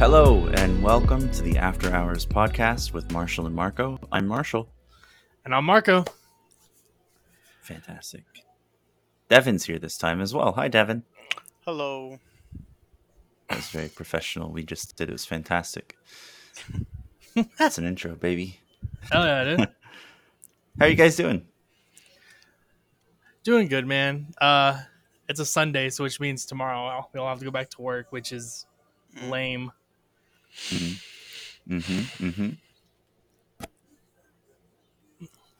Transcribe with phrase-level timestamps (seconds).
[0.00, 4.00] Hello, and welcome to the After Hours podcast with Marshall and Marco.
[4.10, 4.66] I'm Marshall.
[5.44, 6.06] And I'm Marco.
[7.60, 8.24] Fantastic.
[9.28, 10.52] Devon's here this time as well.
[10.52, 11.04] Hi, Devon.
[11.66, 12.18] Hello.
[13.50, 14.50] That was very professional.
[14.50, 15.10] We just did.
[15.10, 15.98] It was fantastic.
[17.58, 18.58] That's an intro, baby.
[19.12, 19.60] Hell yeah, dude.
[20.78, 21.46] How are you guys doing?
[23.44, 24.28] Doing good, man.
[24.40, 24.80] Uh,
[25.28, 28.32] it's a Sunday, so which means tomorrow we'll have to go back to work, which
[28.32, 28.64] is
[29.28, 29.70] lame.
[30.54, 31.74] Mm-hmm.
[31.74, 32.50] Mm-hmm.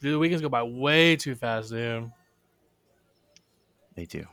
[0.00, 2.10] Dude, the weekends go by way too fast, dude.
[3.94, 4.24] They do.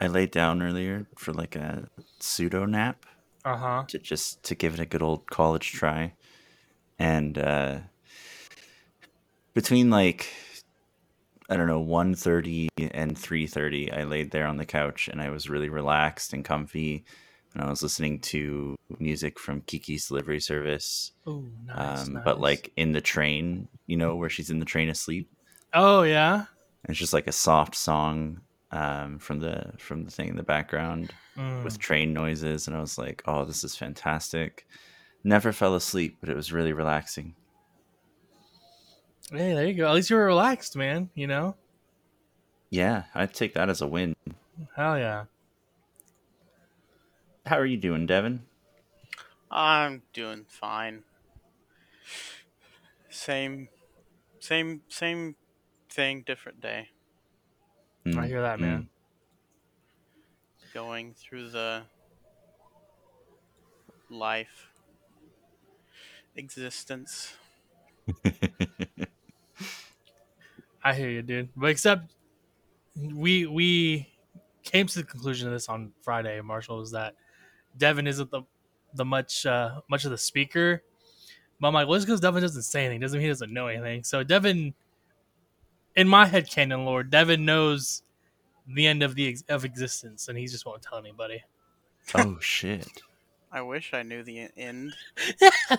[0.00, 1.88] I laid down earlier for like a
[2.20, 3.04] pseudo nap
[3.44, 3.84] Uh huh.
[3.88, 6.14] to just to give it a good old college try,
[6.98, 7.78] and uh,
[9.54, 10.28] between like
[11.50, 15.48] I don't know 1.30 and 3.30 I laid there on the couch and I was
[15.48, 17.04] really relaxed and comfy
[17.54, 22.24] and I was listening to music from Kiki's delivery service Oh, nice, um, nice.
[22.24, 25.30] but like in the train you know where she's in the train asleep
[25.74, 26.34] oh yeah.
[26.36, 30.42] and it's just like a soft song um, from the from the thing in the
[30.42, 31.62] background Mm.
[31.62, 34.66] with train noises and I was like oh this is fantastic
[35.22, 37.36] never fell asleep but it was really relaxing
[39.30, 39.86] Hey, there you go.
[39.88, 41.10] At least you were relaxed, man.
[41.14, 41.54] You know.
[42.70, 44.16] yeah I'd take that as a win
[44.74, 45.24] Hell yeah.
[47.48, 48.42] How are you doing Devon
[49.50, 51.04] I'm doing fine.
[53.08, 53.68] Same,
[54.38, 55.34] same, same
[55.90, 56.90] thing, different day.
[58.04, 58.18] Hmm.
[58.18, 58.64] I hear that, hmm.
[58.64, 58.88] man.
[60.74, 61.84] Going through the
[64.10, 64.68] life,
[66.36, 67.34] existence.
[70.84, 71.48] I hear you, dude.
[71.56, 72.12] But except
[72.94, 74.06] we we
[74.62, 77.14] came to the conclusion of this on Friday, Marshall, is that
[77.78, 78.42] Devon isn't the
[78.94, 80.82] the much uh much of the speaker.
[81.60, 83.66] But I'm like, well, just because Devon doesn't say anything doesn't mean he doesn't know
[83.66, 84.04] anything.
[84.04, 84.74] So Devon
[85.96, 88.02] in my head canon lord, Devon knows
[88.66, 91.42] the end of the ex- of existence and he just won't tell anybody.
[92.14, 92.86] oh shit
[93.50, 94.94] I wish I knew the end.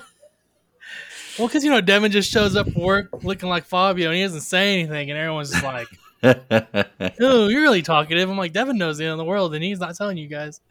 [1.37, 4.23] Well, because you know Devon just shows up for work looking like Fabio and he
[4.23, 5.87] doesn't say anything, and everyone's just like,
[7.21, 9.79] "Oh, you're really talkative." I'm like, Devon knows the end of the world, and he's
[9.79, 10.61] not telling you guys.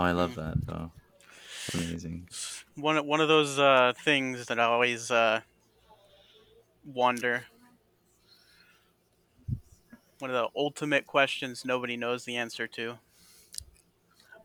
[0.00, 0.90] Oh I love that though
[1.74, 2.28] amazing
[2.74, 5.40] One of- one of those uh, things that I always uh,
[6.84, 7.44] wonder.
[10.18, 12.98] One of the ultimate questions nobody knows the answer to.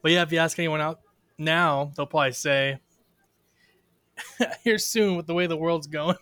[0.01, 0.99] But yeah, if you ask anyone out
[1.37, 2.79] now, they'll probably say,
[4.63, 6.17] "Here soon with the way the world's going."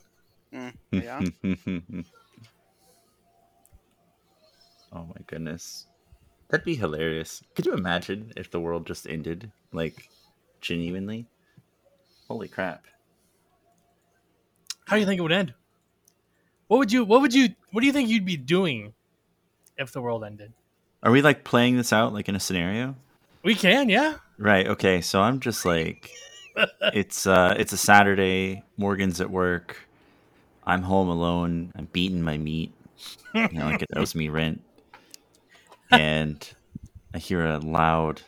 [0.54, 1.22] Mm, yeah.
[4.94, 5.88] oh my goodness
[6.54, 10.10] that'd be hilarious could you imagine if the world just ended like
[10.62, 11.26] genuinely
[12.28, 12.86] holy crap
[14.86, 15.54] How do you think it would end?
[16.68, 17.06] What would you?
[17.06, 17.50] What would you?
[17.72, 18.94] What do you think you'd be doing
[19.78, 20.54] if the world ended?
[21.02, 22.96] are we like playing this out like in a scenario
[23.44, 24.16] We can, yeah.
[24.38, 24.68] Right.
[24.68, 25.02] Okay.
[25.02, 26.12] So I'm just like,
[26.94, 28.64] it's uh, it's a Saturday.
[28.78, 29.78] Morgan's at work.
[30.66, 31.72] I'm home alone.
[31.76, 32.74] I'm beating my meat.
[33.34, 34.62] You know, like it owes me rent.
[36.00, 36.50] And
[37.14, 38.22] I hear a loud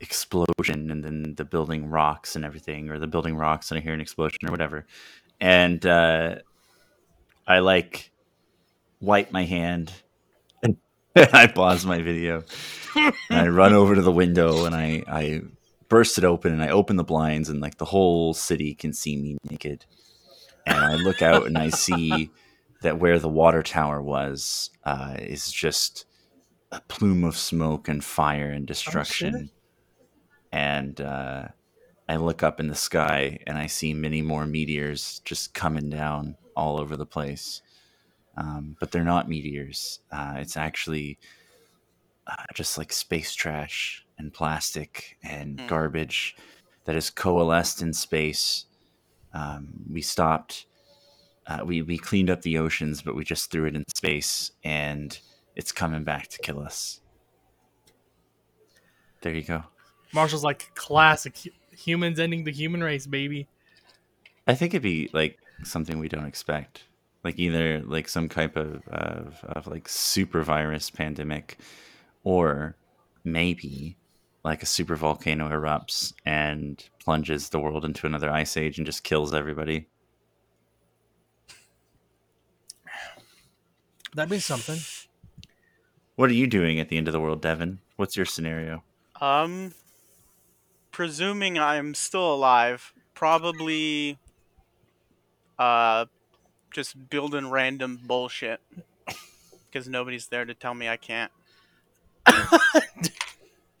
[0.00, 3.94] explosion, and then the building rocks and everything, or the building rocks, and I hear
[3.94, 4.86] an explosion or whatever.
[5.40, 6.36] And uh,
[7.46, 8.10] I like
[9.00, 9.92] wipe my hand.
[10.62, 10.76] and
[11.14, 12.44] I pause my video.
[12.94, 15.42] And I run over to the window and I, I
[15.88, 19.16] burst it open and I open the blinds and like the whole city can see
[19.16, 19.84] me naked.
[20.66, 22.30] And I look out and I see
[22.82, 26.06] that where the water tower was uh, is just
[26.72, 29.50] a plume of smoke and fire and destruction.
[30.52, 31.48] and uh,
[32.08, 36.36] I look up in the sky and I see many more meteors just coming down
[36.56, 37.62] all over the place.
[38.36, 40.00] Um, but they're not meteors.
[40.12, 41.18] Uh, it's actually
[42.26, 45.66] uh, just like space trash and plastic and Hmm.
[45.66, 46.36] garbage
[46.84, 48.66] that has coalesced in space.
[49.32, 50.66] Um, we stopped.
[51.46, 55.18] Uh, we we cleaned up the oceans, but we just threw it in space, and
[55.58, 57.00] it's coming back to kill us.
[59.20, 59.64] There you go.
[60.14, 61.36] Marshall's like classic
[61.76, 63.48] humans ending the human race, baby.
[64.46, 66.84] I think it'd be like something we don't expect,
[67.24, 71.58] like either like some type of of, of like super virus pandemic,
[72.22, 72.76] or
[73.24, 73.96] maybe
[74.44, 79.02] like a super volcano erupts and plunges the world into another ice age and just
[79.02, 79.88] kills everybody.
[84.14, 84.78] That'd be something.
[86.18, 87.78] What are you doing at the end of the world, Devon?
[87.94, 88.82] What's your scenario?
[89.20, 89.72] Um,
[90.90, 94.18] presuming I'm still alive, probably
[95.60, 96.06] uh
[96.74, 98.60] just building random bullshit
[99.70, 101.30] because nobody's there to tell me I can't.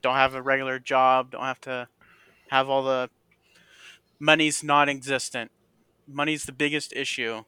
[0.00, 1.88] don't have a regular job, don't have to
[2.52, 3.10] have all the
[4.20, 5.50] money's non-existent.
[6.06, 7.42] Money's the biggest issue.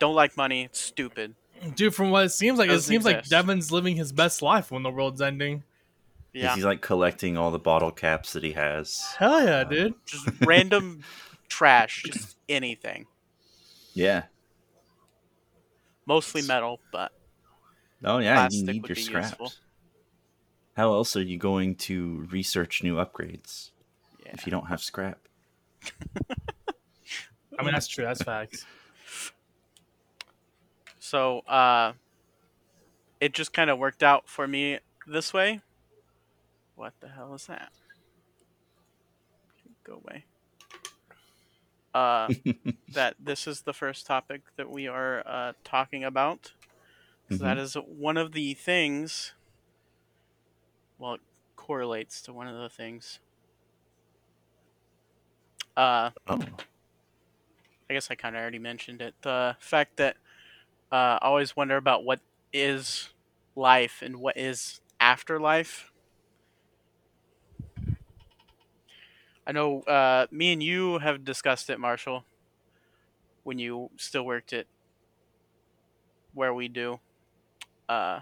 [0.00, 1.34] Don't like money, it's stupid.
[1.74, 3.24] Dude, from what it seems like, it Doesn't seems like.
[3.28, 5.62] Devon's living his best life when the world's ending.
[6.32, 6.54] Yeah.
[6.54, 9.00] He's like collecting all the bottle caps that he has.
[9.18, 9.94] Hell yeah, Uh, dude.
[10.04, 11.02] Just random
[11.48, 13.06] trash, just anything.
[13.92, 14.24] Yeah.
[16.06, 17.12] Mostly metal, but
[18.04, 19.28] Oh yeah, you need your be scraps.
[19.30, 19.52] useful.
[20.76, 23.70] How else are you going to research new upgrades
[24.26, 24.32] yeah.
[24.34, 25.20] if you don't have scrap?
[27.58, 28.04] I mean, that's true.
[28.04, 28.66] That's facts.
[31.04, 31.92] So, uh,
[33.20, 35.60] it just kind of worked out for me this way.
[36.76, 37.70] What the hell is that?
[39.84, 40.24] Go away.
[41.92, 42.30] Uh,
[42.94, 46.52] that this is the first topic that we are uh, talking about.
[47.28, 49.34] So that is one of the things.
[50.98, 51.20] Well, it
[51.54, 53.18] correlates to one of the things.
[55.76, 56.40] Uh, Oh,
[57.90, 59.14] I guess I kind of already mentioned it.
[59.20, 60.16] The fact that
[60.94, 62.20] uh, I always wonder about what
[62.52, 63.10] is
[63.56, 65.92] life and what is afterlife.
[69.46, 72.24] I know uh, me and you have discussed it, Marshall,
[73.44, 74.66] when you still worked at
[76.34, 77.00] where we do,
[77.88, 78.20] uh,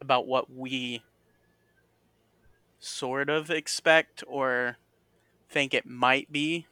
[0.00, 1.02] about what we
[2.80, 4.76] sort of expect or
[5.50, 6.66] think it might be.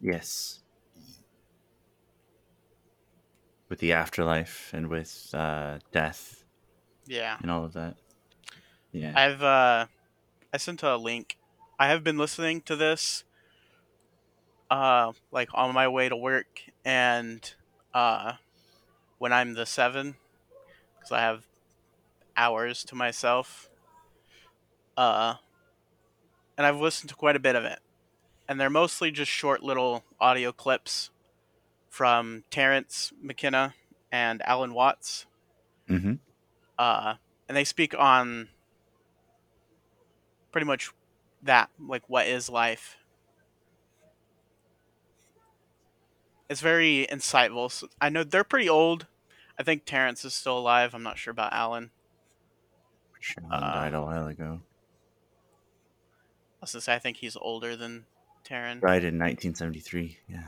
[0.00, 0.60] Yes.
[3.68, 6.44] With the afterlife and with uh, death
[7.06, 7.36] Yeah.
[7.40, 7.96] and all of that.
[8.92, 9.12] Yeah.
[9.14, 9.86] I've uh
[10.52, 11.36] I sent a link.
[11.78, 13.24] I have been listening to this
[14.70, 17.54] uh like on my way to work and
[17.94, 18.34] uh
[19.18, 20.16] when I'm the 7
[21.00, 21.44] cuz I have
[22.36, 23.68] hours to myself.
[24.96, 25.34] Uh
[26.56, 27.78] and I've listened to quite a bit of it.
[28.48, 31.10] And they're mostly just short little audio clips
[31.90, 33.74] from Terence McKenna
[34.10, 35.26] and Alan Watts
[35.88, 36.14] mm-hmm.
[36.78, 37.14] uh,
[37.48, 38.48] and they speak on
[40.52, 40.90] pretty much
[41.42, 42.96] that, like what is life.
[46.48, 47.70] It's very insightful.
[47.70, 49.06] So I know they're pretty old.
[49.58, 50.94] I think Terrence is still alive.
[50.94, 51.90] I'm not sure about Alan.
[53.50, 54.60] Alan Uh, died a while ago.
[56.60, 58.06] I was say I think he's older than
[58.44, 58.80] Taryn.
[58.80, 60.18] Died in 1973.
[60.28, 60.44] Yeah.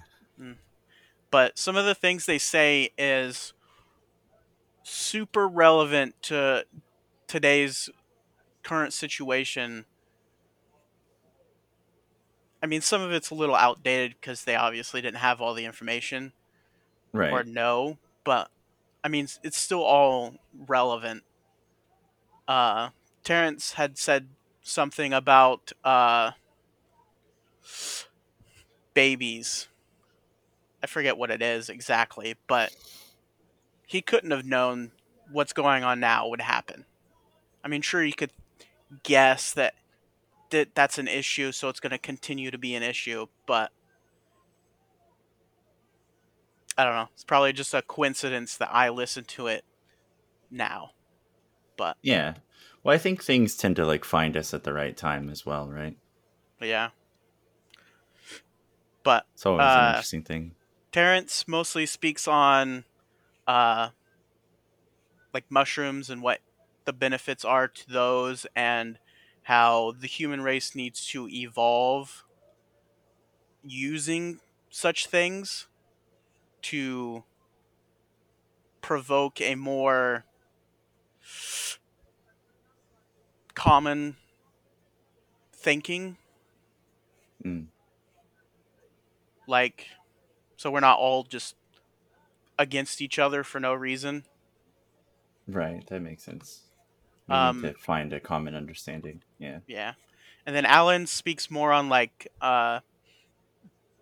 [1.30, 3.52] but some of the things they say is
[4.82, 6.64] super relevant to
[7.28, 7.88] today's
[8.62, 9.84] current situation.
[12.62, 15.64] I mean, some of it's a little outdated because they obviously didn't have all the
[15.64, 16.32] information
[17.12, 17.32] Right.
[17.32, 18.50] or know, but
[19.02, 20.34] I mean, it's still all
[20.66, 21.22] relevant.
[22.46, 22.90] Uh,
[23.24, 24.28] Terence had said
[24.62, 26.32] something about uh,
[28.94, 29.68] babies.
[30.82, 32.74] I forget what it is exactly, but
[33.86, 34.92] he couldn't have known
[35.30, 36.84] what's going on now would happen.
[37.62, 38.32] I mean, sure, you could
[39.02, 39.74] guess that,
[40.50, 43.70] that that's an issue, so it's going to continue to be an issue, but
[46.78, 47.08] I don't know.
[47.12, 49.64] It's probably just a coincidence that I listen to it
[50.50, 50.92] now.
[51.76, 52.34] But, Yeah.
[52.82, 55.68] Well, I think things tend to like find us at the right time as well,
[55.68, 55.96] right?
[56.60, 56.90] yeah.
[59.02, 60.54] But It's always Uh, an interesting thing.
[60.92, 62.84] Terence mostly speaks on
[63.46, 63.90] uh
[65.32, 66.40] like mushrooms and what
[66.84, 68.98] the benefits are to those and
[69.44, 72.24] how the human race needs to evolve
[73.62, 74.40] using
[74.70, 75.68] such things
[76.62, 77.24] to
[78.80, 80.24] provoke a more
[83.54, 84.16] common
[85.52, 86.16] thinking
[87.44, 87.68] Mm.
[89.50, 89.86] Like
[90.56, 91.54] so we're not all just
[92.58, 94.24] against each other for no reason
[95.48, 95.84] Right.
[95.88, 96.62] That makes sense.
[97.26, 99.22] We Um, need to find a common understanding.
[99.38, 99.60] Yeah.
[99.66, 99.94] yeah
[100.46, 102.80] and then alan speaks more on like uh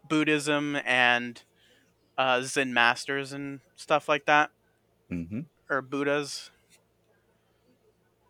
[0.08, 1.42] buddhism and
[2.16, 4.50] uh zen masters and stuff like that
[5.10, 5.40] Mm-hmm.
[5.70, 6.50] or buddhas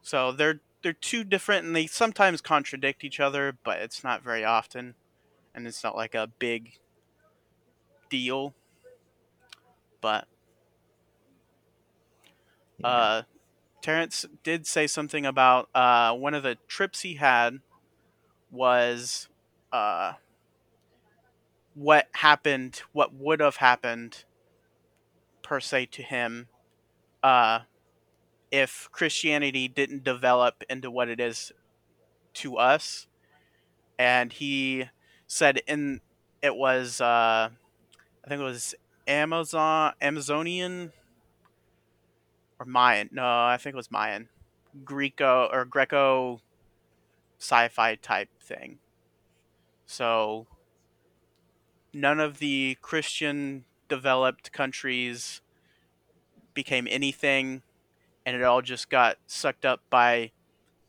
[0.02, 4.44] so they're they're two different and they sometimes contradict each other but it's not very
[4.44, 4.94] often
[5.54, 6.78] and it's not like a big
[8.08, 8.54] deal
[10.00, 10.26] but
[12.84, 13.22] uh
[13.80, 17.60] Terence did say something about uh, one of the trips he had
[18.50, 19.28] was
[19.72, 20.14] uh,
[21.74, 24.24] what happened, what would have happened
[25.42, 26.48] per se to him
[27.22, 27.60] uh,
[28.50, 31.52] if Christianity didn't develop into what it is
[32.34, 33.06] to us.
[33.98, 34.90] And he
[35.26, 36.00] said in
[36.42, 37.50] it was uh,
[38.28, 38.74] I think it was
[39.06, 40.92] Amazon Amazonian
[42.60, 43.08] or Mayan.
[43.10, 44.28] No, I think it was Mayan.
[44.84, 46.42] Greco or Greco
[47.38, 48.80] sci-fi type thing.
[49.86, 50.46] So
[51.94, 55.40] none of the Christian developed countries
[56.52, 57.62] became anything
[58.26, 60.32] and it all just got sucked up by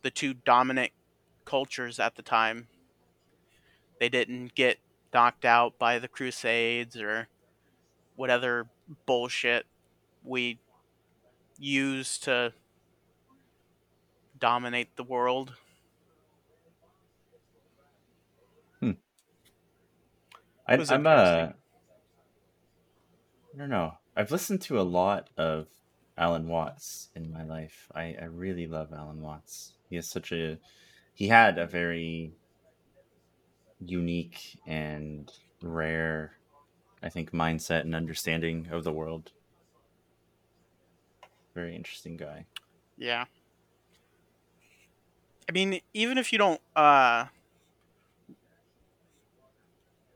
[0.01, 0.91] the two dominant
[1.45, 2.67] cultures at the time.
[3.97, 4.79] They didn't get
[5.13, 7.27] knocked out by the crusades or
[8.15, 8.67] what other
[9.05, 9.65] bullshit
[10.23, 10.59] we
[11.57, 12.53] use to
[14.39, 15.53] dominate the world.
[20.69, 21.09] I, I'm uh.
[21.09, 21.53] I
[23.57, 23.93] don't know.
[24.15, 25.67] I've listened to a lot of
[26.15, 27.87] Alan Watts in my life.
[27.95, 29.73] I, I really love Alan Watts.
[29.89, 30.59] He has such a
[31.13, 32.33] he had a very
[33.79, 35.31] unique and
[35.61, 36.33] rare,
[37.03, 39.31] I think, mindset and understanding of the world.
[41.55, 42.45] Very interesting guy.
[42.97, 43.25] Yeah.
[45.47, 47.25] I mean, even if you don't uh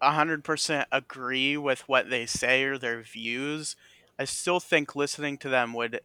[0.02, 3.76] 100% agree with what they say or their views,
[4.20, 6.02] I still think listening to them would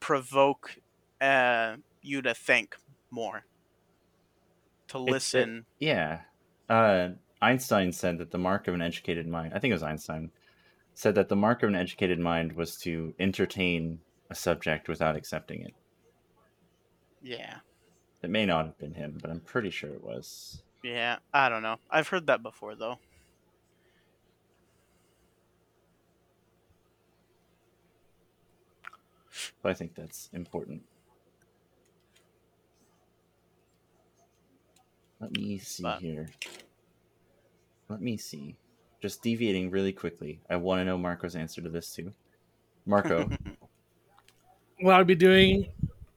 [0.00, 0.76] provoke
[1.20, 2.76] uh, you to think
[3.10, 3.44] more.
[4.88, 5.66] To it- listen.
[5.78, 6.22] yeah.
[6.70, 7.08] Uh,
[7.42, 10.30] Einstein said that the mark of an educated mind, I think it was Einstein,
[10.94, 14.00] said that the mark of an educated mind was to entertain
[14.30, 15.74] a subject without accepting it.
[17.22, 17.56] yeah.
[18.22, 20.62] It may not have been him, but I'm pretty sure it was.
[20.84, 21.16] Yeah.
[21.32, 21.76] I don't know.
[21.90, 22.98] I've heard that before, though.
[29.30, 30.82] So I think that's important.
[35.20, 36.28] Let me see But- here.
[37.88, 38.56] Let me see.
[39.02, 40.40] Just deviating really quickly.
[40.48, 42.12] I want to know Marco's answer to this too.
[42.86, 43.28] Marco,
[44.80, 45.66] What I'd be doing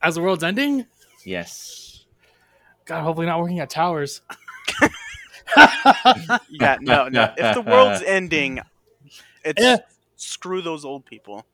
[0.02, 0.86] as the world's ending?
[1.26, 2.06] yes.
[2.86, 4.22] God, hopefully not working at towers.
[6.50, 7.34] yeah, no, no.
[7.38, 8.60] If the world's ending,
[9.46, 9.78] it's Yeah.
[10.16, 11.46] screw those old people.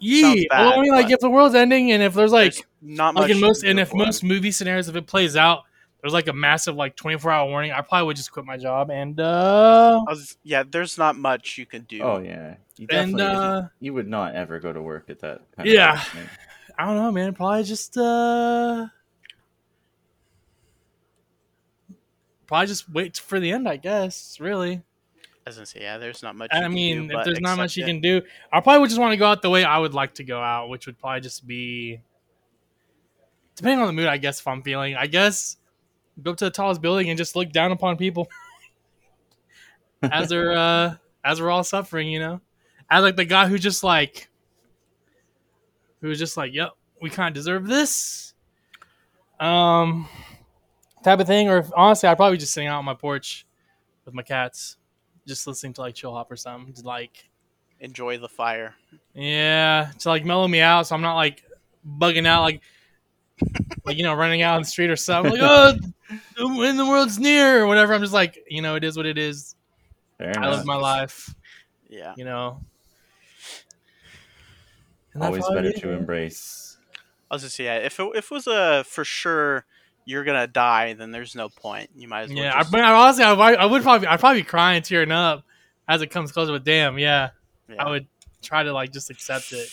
[0.00, 0.46] Yee.
[0.48, 3.14] bad, well, I mean, like if the world's ending and if there's like There's not
[3.16, 3.30] like much.
[3.32, 5.64] in most and if most movie scenarios if it plays out
[6.00, 8.90] there's like a massive like 24 hour warning i probably would just quit my job
[8.90, 12.00] and uh was, yeah, there's not much you can do.
[12.02, 12.54] Oh yeah.
[12.76, 15.94] You and uh you would not ever go to work at that kind Yeah.
[16.00, 16.08] of
[16.78, 18.86] i don't know man probably just uh
[22.46, 24.82] probably just wait for the end i guess really
[25.46, 26.50] I was gonna say, yeah, there's not much.
[26.52, 27.86] you i can mean do if there's not much accept you it.
[27.86, 30.14] can do i probably would just want to go out the way i would like
[30.14, 32.00] to go out which would probably just be
[33.56, 35.56] depending on the mood i guess if i'm feeling i guess
[36.22, 38.28] go up to the tallest building and just look down upon people
[40.02, 42.40] as they're uh as we're all suffering, you know?
[42.90, 44.28] As like the guy who just like
[46.00, 46.70] who was just like, Yep,
[47.02, 48.34] we kinda deserve this.
[49.40, 50.08] Um
[51.04, 53.46] type of thing, or honestly I'd probably just sitting out on my porch
[54.04, 54.76] with my cats,
[55.26, 56.72] just listening to like chill hop or something.
[56.74, 57.28] to like
[57.80, 58.74] Enjoy the fire.
[59.14, 61.44] yeah, to like mellow me out so I'm not like
[61.86, 62.60] bugging out like
[63.84, 65.32] like you know, running out on the street or something.
[65.32, 67.94] Like, oh when the world's near or whatever.
[67.94, 69.54] I'm just like, you know, it is what it is.
[70.18, 70.56] Fair I enough.
[70.58, 71.34] live my life.
[71.88, 72.14] Yeah.
[72.16, 72.60] you know.
[75.14, 76.76] And that's Always better to embrace.
[77.30, 79.64] I was just say, yeah, if it, if it was a for sure
[80.04, 81.90] you're gonna die, then there's no point.
[81.96, 82.38] You might as well.
[82.38, 85.12] Yeah, I, just, but honestly, I, would- I would probably, I'd probably be crying, tearing
[85.12, 85.44] up
[85.86, 86.52] as it comes closer.
[86.52, 87.30] But damn, yeah,
[87.68, 87.84] yeah.
[87.84, 88.06] I would
[88.42, 89.68] try to like just accept it.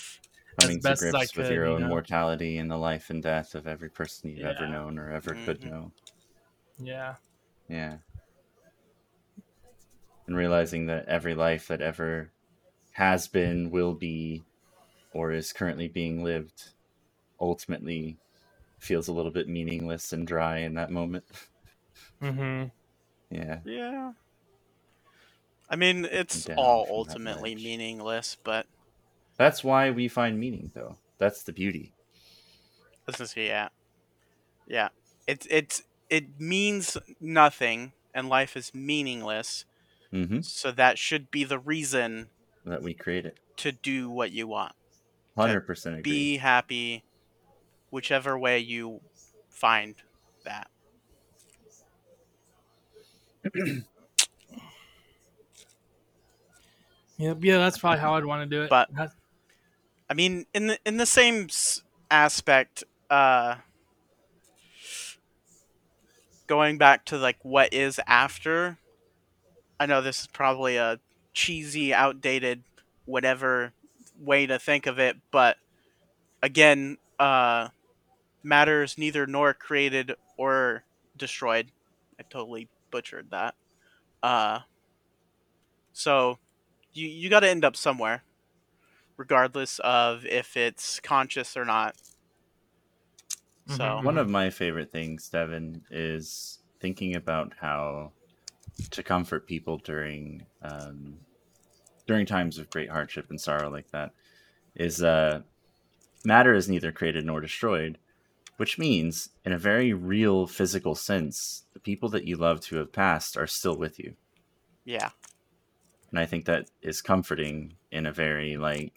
[0.59, 1.87] As Coming to best as I grips with could, your you own know?
[1.87, 5.63] mortality and the life and death of every person you've ever known or ever could
[5.63, 5.65] Mhm.
[5.65, 5.93] know.
[6.79, 7.15] Yeah,
[7.67, 7.99] Yeah.
[10.27, 12.31] And realizing that every life that ever
[12.93, 14.43] has been, will be,
[15.13, 16.73] or is currently being lived
[17.39, 18.19] ultimately
[18.79, 21.25] feels a little bit meaningless and dry in that moment.
[22.21, 22.67] mm-hmm.
[23.29, 23.61] Yeah.
[23.65, 24.13] Yeah.
[25.69, 28.67] I mean, it's all ultimately meaningless, but
[29.37, 30.97] That's why we find meaning, though.
[31.17, 31.93] That's the beauty.
[33.05, 33.69] this is yeah,
[34.67, 34.89] yeah.
[35.27, 39.65] It's it's it means nothing, and life is meaningless.
[40.11, 42.29] hmm So that should be the reason
[42.65, 43.39] That we create it.
[43.57, 44.73] to do what you want.
[45.37, 47.03] 100% Be happy,
[47.89, 49.01] whichever way you
[49.49, 49.95] find
[50.45, 50.69] that.
[57.17, 58.69] Yep, yeah, that's probably how I'd want to do it.
[58.69, 59.15] But- That's-
[60.09, 61.49] I mean, in the in the same
[62.11, 63.55] aspect, uh,
[66.47, 68.77] going back to like what is after.
[69.79, 70.99] I know this is probably a
[71.33, 72.63] cheesy, outdated,
[73.05, 73.73] whatever
[74.19, 75.57] way to think of it, but
[76.43, 77.69] again, uh,
[78.43, 80.83] matter is neither nor created or
[81.17, 81.71] destroyed.
[82.19, 83.55] I totally butchered that.
[84.23, 84.61] Uh,
[85.93, 86.37] so
[86.93, 88.23] you you got to end up somewhere
[89.17, 91.95] regardless of if it's conscious or not.
[93.67, 94.03] So Mhm.
[94.03, 98.11] One of my favorite things, Devon, is thinking about how
[98.91, 101.19] to comfort people during um,
[102.07, 104.11] during times of great hardship and sorrow like that
[104.75, 105.41] is uh,
[106.25, 107.97] matter is neither created nor destroyed,
[108.57, 112.91] which means, in a very real physical sense, the people that you love to have
[112.93, 114.15] passed are still with you,
[114.85, 115.09] yeah,
[116.11, 118.93] and I think that is comforting in a very like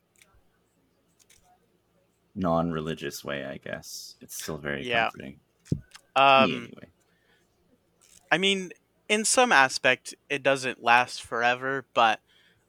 [2.38, 3.44] non-religious way.
[3.44, 5.10] I guess it's still very Yeah.
[5.10, 5.40] comforting.
[6.36, 6.92] Me, um, anyway.
[8.30, 8.72] I mean,
[9.08, 12.20] in some aspect, it doesn't last forever, but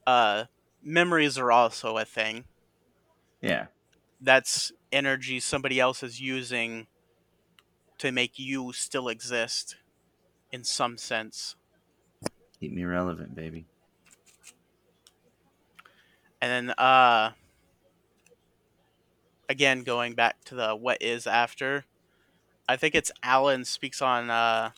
[0.08, 0.46] uh,
[0.82, 2.46] memories are also a thing.
[3.42, 3.68] Yeah.
[4.22, 6.88] That's energy somebody else is using
[8.00, 9.78] to make you still exist,
[10.52, 11.56] in some sense.
[12.60, 13.68] Keep me relevant, baby.
[16.42, 17.34] And then, uh,
[19.50, 21.86] again, going back to the what is after,
[22.68, 24.72] I think it's Alan speaks on uh,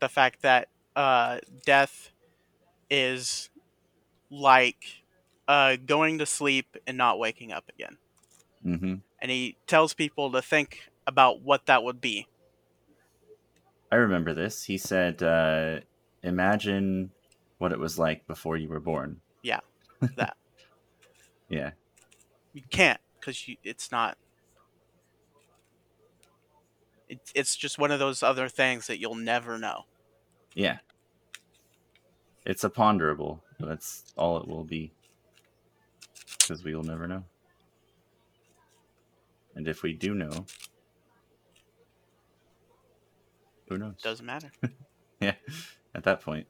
[0.00, 2.10] the fact that uh, death
[2.90, 3.50] is
[4.30, 5.04] like
[5.48, 7.98] uh, going to sleep and not waking up again.
[8.62, 12.26] hmm And he tells people to think about what that would be.
[13.90, 14.64] I remember this.
[14.64, 15.80] He said, uh,
[16.22, 17.12] "Imagine
[17.58, 19.60] what it was like before you were born." Yeah,
[20.16, 20.36] that.
[21.48, 21.70] Yeah,
[22.52, 24.18] You can't because it's not.
[27.08, 29.84] It, it's just one of those other things that you'll never know.
[30.54, 30.78] yeah.
[32.44, 34.92] It's a ponderable, that's all it will be,
[36.38, 37.24] because we will never know.
[39.56, 40.46] And if we do know,
[43.68, 44.00] who knows?
[44.02, 44.50] Doesn't matter.
[45.20, 45.32] Yeah,
[45.94, 46.46] at that point.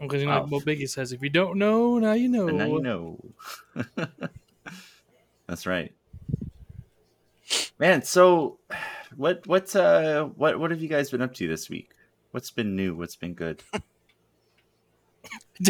[0.00, 0.42] Because you know, Wow.
[0.42, 2.48] like what Biggie says, if you don't know, now you know.
[2.48, 3.18] And now you know.
[5.46, 5.92] That's right.
[7.78, 8.58] Man, so
[9.16, 11.90] what what uh what what have you guys been up to this week?
[12.32, 12.94] What's been new?
[12.96, 13.62] What's been good?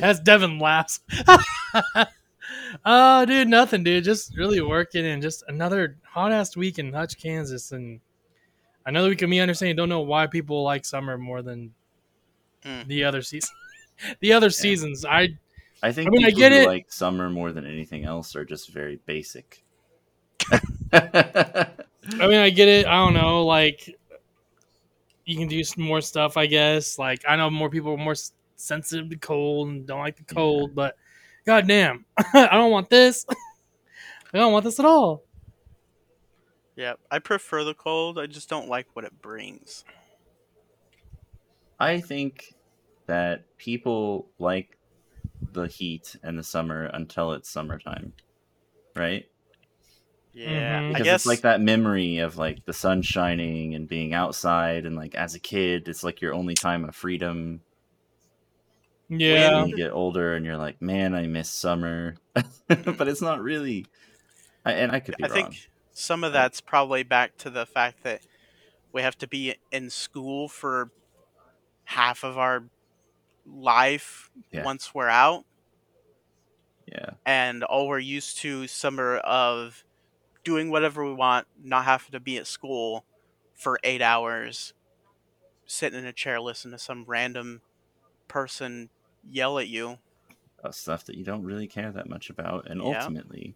[0.02, 1.00] As Devon laughs.
[2.84, 4.04] oh, dude, nothing, dude.
[4.04, 7.72] Just really working and just another hot ass week in Hutch, Kansas.
[7.72, 8.00] And
[8.86, 11.74] another week of me understanding, don't know why people like summer more than
[12.64, 12.86] Mm.
[12.86, 13.50] the other season.
[14.20, 15.38] the other seasons, I
[15.82, 16.66] I think I mean, I people get it.
[16.66, 19.62] like summer more than anything else are just very basic.
[20.92, 21.68] I
[22.12, 22.86] mean, I get it.
[22.86, 23.44] I don't know.
[23.44, 23.94] Like,
[25.24, 26.98] you can do some more stuff, I guess.
[26.98, 28.14] Like, I know more people are more
[28.56, 30.34] sensitive to cold and don't like the Yeah.
[30.34, 30.96] cold, but
[31.46, 32.04] goddamn,
[32.34, 33.26] I don't want this.
[34.32, 35.22] I don't want this at all.
[36.76, 38.18] Yeah, I prefer the cold.
[38.18, 39.84] I just don't like what it brings.
[41.78, 42.53] I think
[43.06, 44.78] that people like
[45.52, 48.12] the heat and the summer until it's summertime.
[48.96, 49.26] Right?
[50.32, 50.84] Yeah, Mhm.
[50.84, 54.84] I because guess it's like that memory of like the sun shining and being outside
[54.84, 57.60] and like as a kid it's like your only time of freedom
[59.08, 59.56] Yeah.
[59.58, 62.16] when you get older and you're like man i miss summer
[62.68, 63.86] but it's not really
[64.64, 65.32] I, and i could be wrong.
[65.32, 68.22] I wrong think some of that's probably back to the fact that
[68.92, 70.90] we have to be in school for
[71.84, 72.64] half of our
[73.46, 74.64] life Yeah.
[74.64, 75.44] once we're out,
[76.86, 79.84] yeah and all we're used to summer of
[80.44, 83.04] doing whatever we want, not having to be at school
[83.54, 84.74] for eight hours,
[85.66, 87.62] sitting in a chair listening to some random
[88.28, 88.90] person
[89.26, 89.98] yell at you.
[90.70, 92.98] stuff that you don't really care that much about and Yeah.
[93.00, 93.54] ultimately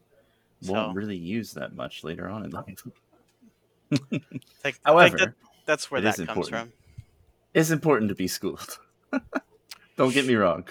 [0.63, 2.87] won't really use that much later on in life
[4.65, 5.35] Like, However, like that,
[5.67, 6.49] that's where that comes important.
[6.49, 6.73] from.
[7.55, 8.79] it's important to be schooled
[9.99, 10.65] don't get me wrong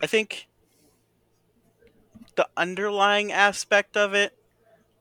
[0.00, 0.48] I think
[2.36, 4.32] the underlying aspect of it,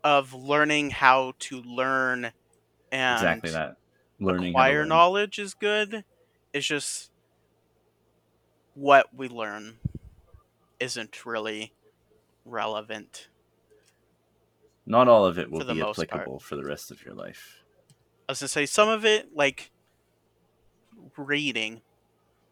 [0.04, 2.32] of learning how to learn
[2.92, 3.78] and exactly that
[4.20, 4.88] learning acquire learn.
[4.90, 6.04] knowledge is good.
[6.52, 7.12] It's just
[8.74, 9.78] what we learn
[10.80, 11.74] isn't really
[12.44, 13.28] relevant.
[14.88, 16.10] Not all of it will be most part.
[16.12, 17.64] applicable for the rest of your life.
[18.28, 19.70] I was gonna say some of it, like
[21.18, 21.82] reading,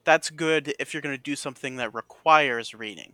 [0.06, 3.14] that's good if you're gonna do something that requires reading.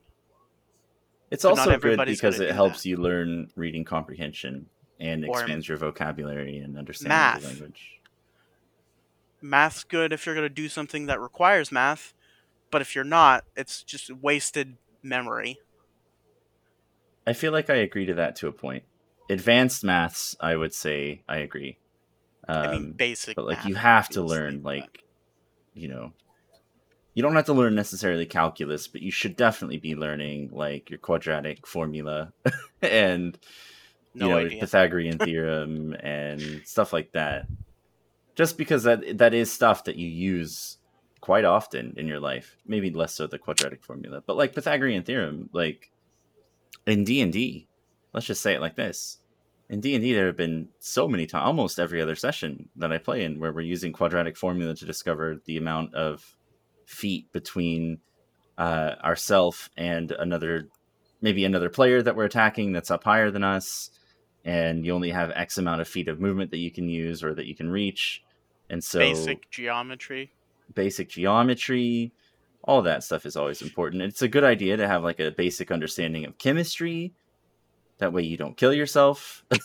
[1.31, 2.89] It's But also good because it helps that.
[2.89, 4.67] you learn reading comprehension
[4.99, 7.37] and Or expands your vocabulary and understanding math.
[7.37, 7.99] of the language.
[9.41, 12.13] Math's good if you're gonna do something that requires math,
[12.69, 15.59] but if you're not, it's just wasted memory.
[17.25, 18.83] I feel like I agree to that to a point.
[19.29, 21.77] Advanced maths, I would say I agree.
[22.47, 23.35] Um, I mean, basic.
[23.35, 25.03] but like you have to learn like
[25.73, 26.11] you know
[27.13, 30.99] you don't have to learn necessarily calculus but you should definitely be learning like your
[30.99, 32.31] quadratic formula
[32.81, 33.37] and
[34.13, 34.59] no you know idea.
[34.59, 37.45] pythagorean theorem and stuff like that
[38.35, 40.77] just because that that is stuff that you use
[41.19, 45.49] quite often in your life maybe less so the quadratic formula but like pythagorean theorem
[45.53, 45.91] like
[46.87, 47.67] in d&d
[48.13, 49.19] let's just say it like this
[49.69, 53.23] in d&d there have been so many times almost every other session that i play
[53.23, 56.35] in where we're using quadratic formula to discover the amount of
[56.91, 57.99] feet between
[58.57, 60.67] uh, ourself and another
[61.21, 63.89] maybe another player that we're attacking that's up higher than us
[64.43, 67.33] and you only have x amount of feet of movement that you can use or
[67.33, 68.23] that you can reach
[68.69, 70.31] and so basic geometry.
[70.73, 72.11] basic geometry
[72.63, 75.71] all that stuff is always important it's a good idea to have like a basic
[75.71, 77.13] understanding of chemistry
[77.99, 79.59] that way you don't kill yourself do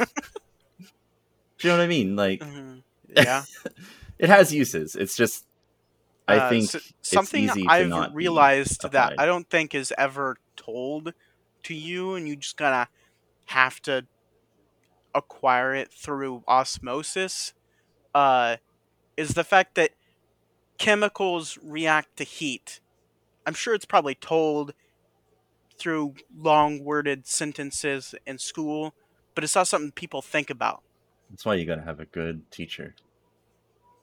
[1.61, 2.83] you know what i mean like Mhm.
[3.17, 3.45] Yeah.
[4.19, 5.47] it has uses it's just
[6.29, 6.77] i Uh, think s-
[7.11, 9.13] it's something I've realized that.
[9.19, 11.15] I don't think is ever told
[11.65, 12.91] to you, and you just gotta
[13.47, 14.09] have to
[15.15, 17.55] acquire it through osmosis.
[18.15, 18.57] Uh,
[19.17, 19.93] is the fact that
[20.79, 22.81] chemicals react to heat.
[23.47, 24.75] I'm sure it's probably told
[25.79, 28.95] through long worded sentences in school,
[29.35, 30.83] but it's not something people think about.
[31.31, 32.95] that's why you got to have a good teacher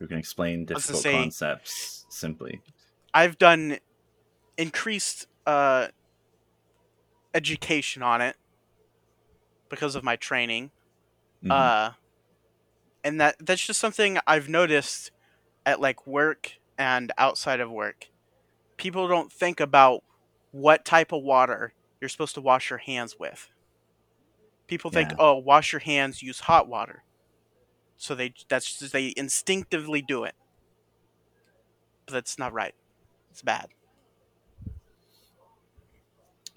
[0.04, 2.60] who can explain difficult say- concepts simply
[3.14, 3.78] I've done
[4.58, 5.88] increased uh,
[7.34, 8.36] education on it
[9.70, 10.72] because of my training.
[11.42, 11.52] Mhm.
[11.52, 11.92] Uh,
[13.04, 15.12] and that that's just something I've noticed
[15.66, 18.08] at like work and outside of work.
[18.76, 20.04] People don't think about
[20.52, 23.50] what type of water you're supposed to wash your hands with.
[24.68, 25.18] People think, Yeah.
[25.20, 27.04] "Oh, wash your hands, use hot water."
[28.04, 30.36] So they that's just, they instinctively do it.
[32.06, 32.76] But that's not right.
[33.32, 33.68] It's bad.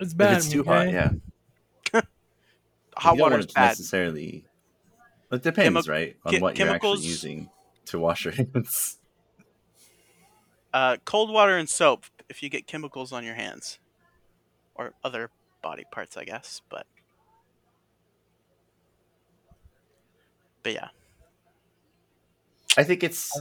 [0.00, 0.37] It's if bad.
[0.38, 1.12] it's too hot yeah
[2.96, 3.68] Hot water is bad.
[3.68, 4.44] necessarily
[5.30, 7.48] it depends Chemi- right on che- what you're actually using
[7.87, 8.98] to wash your hands
[10.74, 13.78] Uh, cold water and soap if you get chemicals on your hands
[14.74, 15.30] or other
[15.62, 16.61] body parts, I guess.
[16.68, 16.87] But
[20.64, 20.88] but yeah,
[22.76, 23.38] I think it's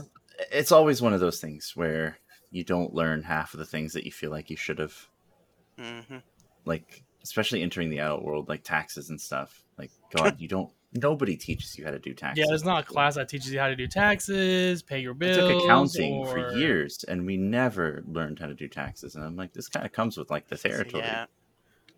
[0.52, 2.18] it's always one of those things where
[2.50, 4.94] you don't learn half of the things that you feel like you should have.
[5.78, 6.18] hmm
[6.64, 9.62] Like especially entering the adult world, like taxes and stuff.
[9.78, 10.70] Like God, you don't.
[10.94, 12.38] Nobody teaches you how to do taxes.
[12.38, 15.26] Yeah, there's not a class that teaches you how to do taxes, pay your I
[15.26, 15.36] bills.
[15.36, 19.14] took accounting for years, and we never learned how to do taxes.
[19.14, 21.02] And I'm like, this kind of comes with like the territory.
[21.02, 21.26] yeah,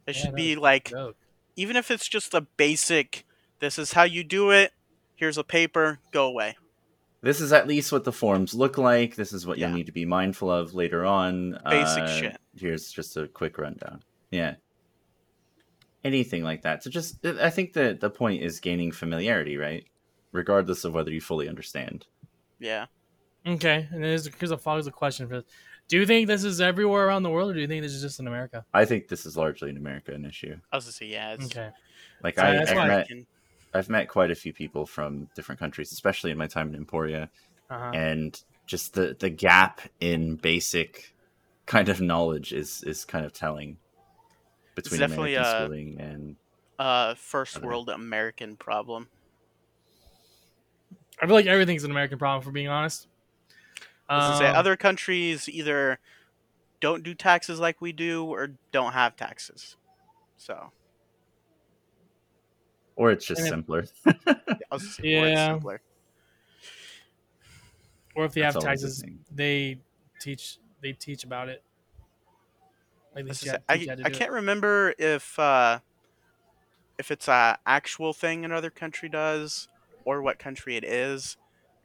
[0.07, 1.17] it Yeah, should no, be like Joke.
[1.55, 3.25] even if it's just a basic.
[3.61, 4.73] This is how you do it.
[5.17, 5.99] Here's a paper.
[6.13, 6.57] Go away.
[7.29, 9.15] This is at least what the forms look like.
[9.15, 9.67] This is what Yeah.
[9.69, 11.61] you'll need to be mindful of later on.
[11.69, 12.37] Basic Uh, shit.
[12.57, 14.03] Here's just a quick rundown.
[14.31, 14.55] Yeah.
[16.05, 16.83] Anything like that.
[16.83, 19.85] So just, I think the the point is gaining familiarity, right?
[20.33, 22.07] Regardless of whether you fully understand.
[22.61, 22.87] Yeah.
[23.47, 25.45] Okay, and here's, here's a here's a question for this.
[25.89, 28.01] Do you think this is everywhere around the world, or do you think this is
[28.01, 28.65] just in America?
[28.73, 30.57] I think this is largely in America an issue.
[30.73, 31.35] I was gonna say yeah.
[31.35, 31.71] It's Okay.
[32.23, 33.27] Like So I, that's I've met can-
[33.75, 37.29] I've met quite a few people from different countries, especially in my time in Emporia,
[37.71, 37.91] Uh-huh.
[37.95, 41.15] and just the the gap in basic
[41.67, 43.77] kind of knowledge is is kind of telling
[44.75, 46.37] between definitely, American uh, schooling and
[46.79, 49.09] uh first Other- world American problem.
[51.21, 53.09] I feel like everything's an American problem, for being honest.
[54.09, 55.99] I say Um, other countries either
[56.81, 59.77] don't do taxes like we do or don't have taxes.
[60.37, 60.73] So
[62.99, 63.85] or it's just And simpler.
[64.07, 64.13] I
[64.73, 65.53] was gonna or Yeah.
[65.53, 65.81] simpler.
[68.17, 69.79] or if they That's have always taxes, they
[70.19, 71.63] teach they teach about it.
[73.15, 75.39] Like they I was teach, gonna how- say, teach you I, I can't remember if
[75.39, 75.79] uh,
[76.99, 79.69] if it's a actual thing another country does
[80.05, 81.37] or what country it is,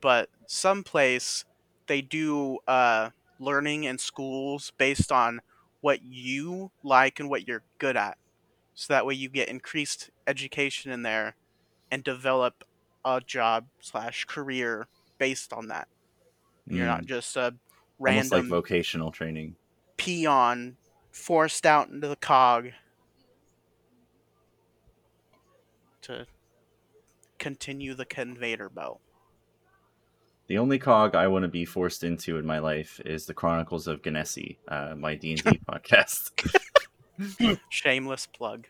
[0.02, 1.46] but some place
[1.88, 5.42] they do uh, learning in schools based on
[5.82, 8.18] what you like and what you're good at.
[8.76, 11.36] So that way you get increased education in there
[11.92, 12.64] and develop
[13.06, 15.88] a job slash career based on that.
[16.68, 17.54] You're not Mm, just a
[18.00, 19.56] almost like vocational training.
[19.98, 20.78] peon
[21.12, 22.70] forced out into the cog
[26.02, 26.26] to
[27.38, 29.02] continue the conveyor belt.
[30.48, 33.88] The only cog I want to be forced into in my life is the Chronicles
[33.88, 36.32] of Ganesi, uh, my D and D podcast.
[37.70, 38.68] Shameless plug.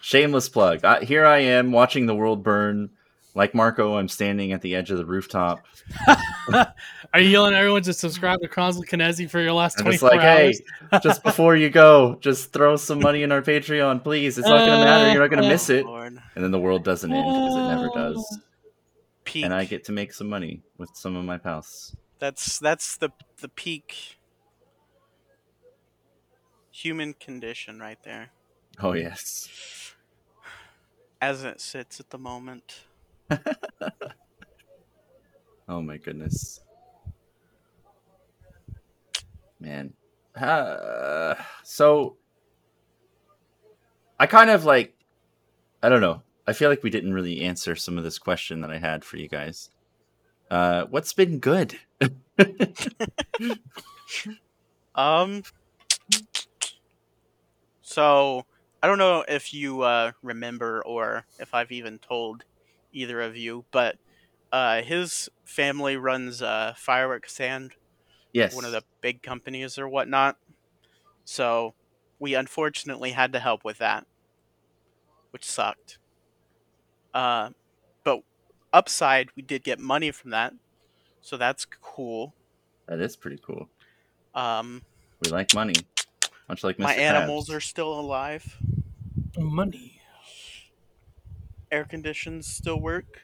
[0.00, 0.84] Shameless plug.
[0.84, 2.90] I, here I am watching the world burn.
[3.34, 5.64] Like Marco, I'm standing at the edge of the rooftop.
[6.52, 9.94] Are you yelling at everyone to subscribe to Chronicle Kinesi for your last I'm twenty
[9.94, 10.54] just four like, hey,
[10.92, 11.02] hours?
[11.02, 14.38] just before you go, just throw some money in our Patreon, please.
[14.38, 15.12] It's not going to uh, matter.
[15.12, 15.86] You're not going to oh, miss it.
[15.86, 16.20] Lord.
[16.34, 17.94] And then the world doesn't end because it never oh.
[17.94, 18.38] does.
[19.24, 19.44] Peak.
[19.44, 21.94] And I get to make some money with some of my pals.
[22.18, 24.17] That's that's the the peak
[26.82, 28.30] human condition right there,
[28.80, 29.94] Oh, yes.
[31.20, 32.80] as it sits at the moment.
[35.70, 36.60] Oh, my goodness.
[39.60, 39.92] Man.
[40.34, 42.16] Uh, so,
[44.18, 44.94] I kind of like,
[45.82, 46.22] I don't know.
[46.46, 49.18] I feel like we didn't really answer some of this question that I had for
[49.18, 49.68] you guys.
[50.50, 51.78] Uh, what's been good?
[54.94, 55.42] Um.
[57.88, 58.44] So
[58.82, 62.44] I don't know if you uh, remember or if I've even told
[62.92, 63.96] either of you, but
[64.52, 67.72] uh, his family runs uh, Fireworks Sand,
[68.30, 68.54] yes.
[68.54, 70.36] one of the big companies or whatnot.
[71.24, 71.72] So
[72.18, 74.04] we unfortunately had to help with that,
[75.30, 75.96] which sucked.
[77.14, 77.50] Uh,
[78.04, 78.20] but
[78.70, 80.52] upside, we did get money from that,
[81.22, 82.34] so that's cool.
[82.86, 83.70] That is pretty cool.
[84.34, 84.82] Um,
[85.24, 85.76] We like money,
[86.48, 86.82] much like Mr.
[86.82, 88.56] my animals are still alive.
[89.36, 90.00] Money.
[91.70, 93.20] Air conditions still work.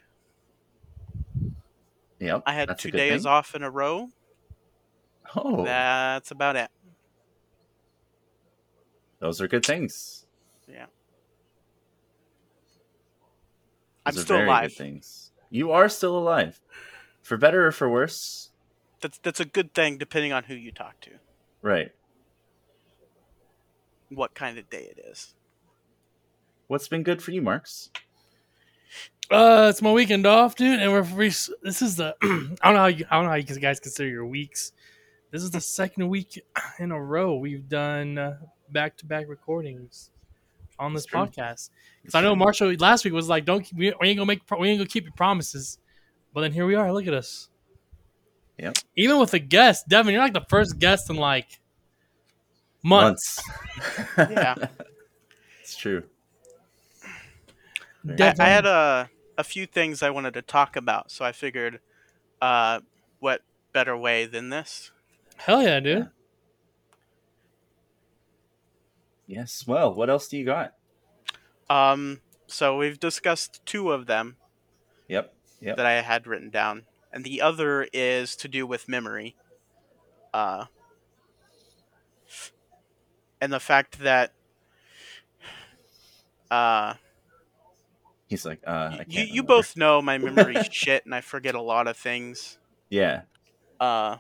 [2.21, 2.43] Yep.
[2.47, 3.31] I had that's a two good days thing.
[3.33, 4.09] off in a row.
[5.37, 6.69] Oh, That's about it.
[9.19, 10.27] those are good things.
[10.69, 10.87] Yeah.
[14.07, 14.71] Those I'm are still very alive.
[14.71, 15.33] Good things.
[15.51, 16.61] You are still alive,
[17.23, 18.51] for better or for worse.
[19.01, 21.11] That's that's a good thing depending on who you talk to.
[21.63, 21.91] Right.
[24.15, 25.35] What kind of day it is.
[26.67, 27.91] What's been good for you, Marks?
[29.31, 32.81] Uh, it's my weekend off, dude, and we're we, this is the I don't know
[32.81, 34.73] how you, I don't know how you guys consider your weeks.
[35.31, 36.41] This is the second week
[36.79, 38.37] in a row we've done
[38.71, 40.11] back to back recordings
[40.79, 41.71] on this It's podcast.
[42.03, 44.43] Because I know Marshall last week was like, "Don't keep- we, we ain't gonna make
[44.59, 45.79] we ain't gonna keep your promises,"
[46.33, 46.93] but then here we are.
[46.93, 47.49] Look at us.
[48.59, 48.77] Yep.
[48.97, 51.61] Even with a guest, Devon, you're like the first guest in like
[52.85, 53.43] months.
[54.17, 54.55] Yeah.
[55.61, 56.05] it's true.
[58.05, 58.39] Right.
[58.39, 61.81] I, I had a a few things I wanted to talk about, so I figured,
[62.41, 62.81] uh,
[63.19, 63.43] what
[63.73, 64.93] better way than this?
[65.37, 66.09] hell yeah, dude.
[69.27, 69.65] Yes.
[69.67, 70.75] Well, what else do you got?
[71.69, 74.37] Um, so we've discussed two of them
[75.09, 75.35] Yep.
[75.61, 75.77] Yep.
[75.79, 79.35] that I had written down, and the other is to do with memory.
[80.33, 80.67] Uh,
[83.45, 84.33] and the fact that
[86.51, 86.95] uh,
[88.27, 89.45] He's like, uh, I you can't you remember.
[89.45, 92.59] both know my memory's shit, and I forget a lot of things.
[92.89, 93.25] Yeah.
[93.81, 94.19] Uh,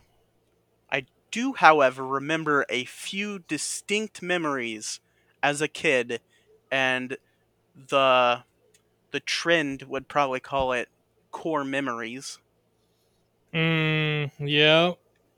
[0.91, 5.01] I do, however, remember a few distinct memories
[5.43, 6.23] as a kid,
[6.71, 7.19] and
[7.75, 8.45] the
[9.13, 10.91] the trend would probably call it
[11.33, 12.41] core memories.
[13.53, 14.93] Mm, yeah.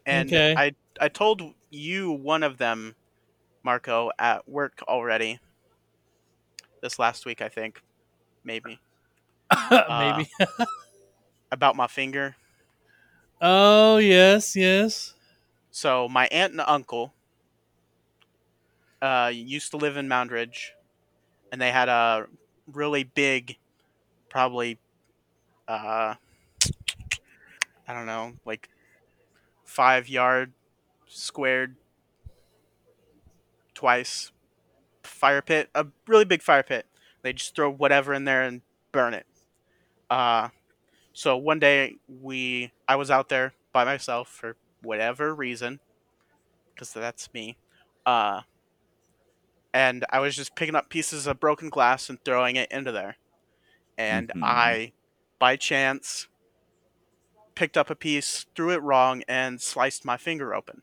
[0.07, 0.55] And Okay.
[0.55, 2.96] I I told you one of them,
[3.66, 5.40] Marco, at work already.
[6.81, 7.83] This last week, I think,
[8.44, 8.79] maybe
[9.70, 10.31] Maybe.
[11.52, 12.37] about my finger.
[13.42, 15.14] oh yes, yes.
[15.72, 17.12] So my aunt and uncle
[19.02, 20.70] uh, used to live in Moundridge,
[21.50, 22.26] and they had a
[22.72, 23.57] really big,
[24.29, 24.79] probably,
[25.66, 26.14] uh,
[27.88, 28.68] I don't know, like
[29.64, 30.52] five yard
[31.09, 31.74] squared
[33.76, 34.32] twice
[35.04, 36.86] fire pit, a really big fire pit.
[37.22, 39.26] They just throw whatever in there and burn it.
[40.10, 40.48] Uh,
[41.12, 45.78] so one day we, I was out there by myself for whatever reason,
[46.74, 47.56] because that's me.
[48.04, 48.42] Uh,
[49.72, 53.16] and I was just picking up pieces of broken glass and throwing it into there.
[53.98, 54.42] And Mhm.
[54.42, 54.92] I,
[55.38, 56.28] by chance,
[57.54, 60.82] picked up a piece, threw it wrong, and sliced my finger open.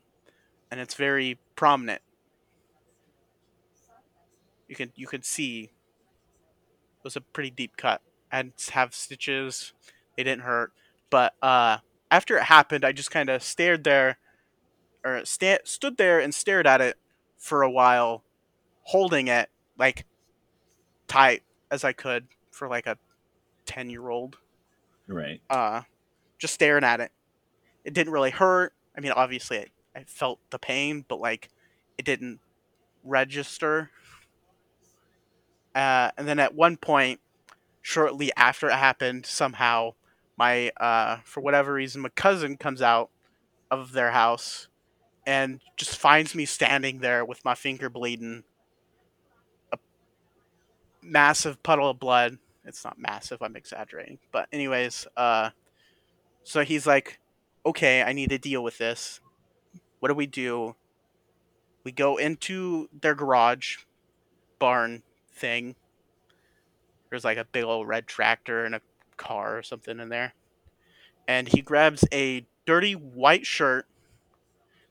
[0.70, 2.02] And it's very prominent.
[4.68, 8.02] You can you could see it was a pretty deep cut.
[8.32, 9.74] and have stitches.
[10.18, 10.72] They didn't hurt,
[11.10, 11.78] but uh,
[12.10, 14.18] after it happened, I just kind of stared there,
[15.04, 16.98] or sta- stood there and stared at it
[17.38, 18.24] for a while,
[18.84, 20.06] holding it like
[21.08, 22.98] tight as I could for like a
[23.66, 24.38] ten year old.
[25.08, 25.42] Right.
[25.50, 25.82] Uh,
[26.40, 27.12] just staring at it.
[27.84, 28.74] It didn't really hurt.
[28.96, 31.50] I mean, obviously, I, I felt the pain, but like,
[31.98, 32.40] it didn't
[33.04, 33.90] register.
[35.76, 37.20] Uh, and then at one point,
[37.82, 39.94] shortly after it happened, somehow
[40.38, 43.10] my uh, for whatever reason, my cousin comes out
[43.72, 44.68] of their house
[45.26, 48.44] and just finds me standing there with my finger bleeding,
[49.72, 49.78] a
[51.02, 52.38] massive puddle of blood.
[52.66, 53.42] It's not massive.
[53.42, 55.50] I'm exaggerating, but anyways, uh,
[56.44, 57.20] so he's like,
[57.66, 59.20] "Okay, I need to deal with this.
[60.00, 60.76] What do we do?"
[61.84, 63.80] We go into their garage
[64.60, 65.04] barn
[65.34, 65.76] thing.
[67.10, 68.82] There's like a big old red tractor and a
[69.18, 70.34] car or something in there.
[71.28, 73.86] And he grabs a dirty white shirt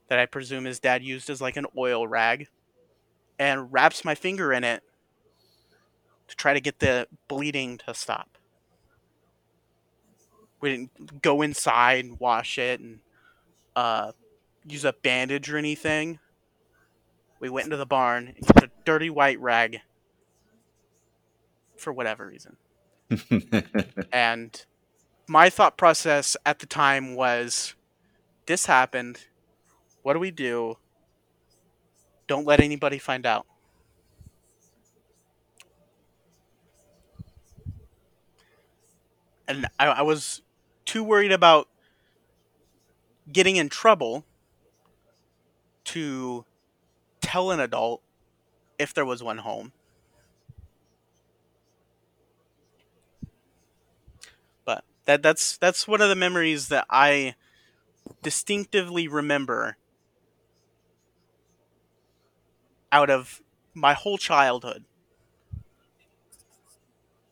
[0.09, 2.49] that I presume his dad used as like an oil rag
[3.39, 4.83] and wraps my finger in it
[6.29, 8.39] to try to get the bleeding to stop.
[10.61, 13.01] We didn't go inside and wash it and
[13.75, 14.13] uh,
[14.67, 16.21] use a bandage or anything.
[17.41, 19.81] We went into the barn and put a dirty white rag
[21.83, 22.57] for whatever reason.
[24.13, 24.65] And
[25.27, 27.75] my thought process at the time was
[28.47, 29.27] this happened.
[30.03, 30.77] What do we do?
[32.27, 33.47] Don't let anybody find out.
[39.49, 40.43] And I, I was
[40.85, 41.69] too worried about
[43.31, 44.25] getting in trouble
[45.85, 46.45] to
[47.21, 48.03] tell an adult
[48.79, 49.73] if there was one home.
[54.65, 57.35] But that that's that's one of the memories that I
[58.23, 59.77] distinctively remember
[62.93, 63.43] out of
[63.75, 64.85] my whole childhood.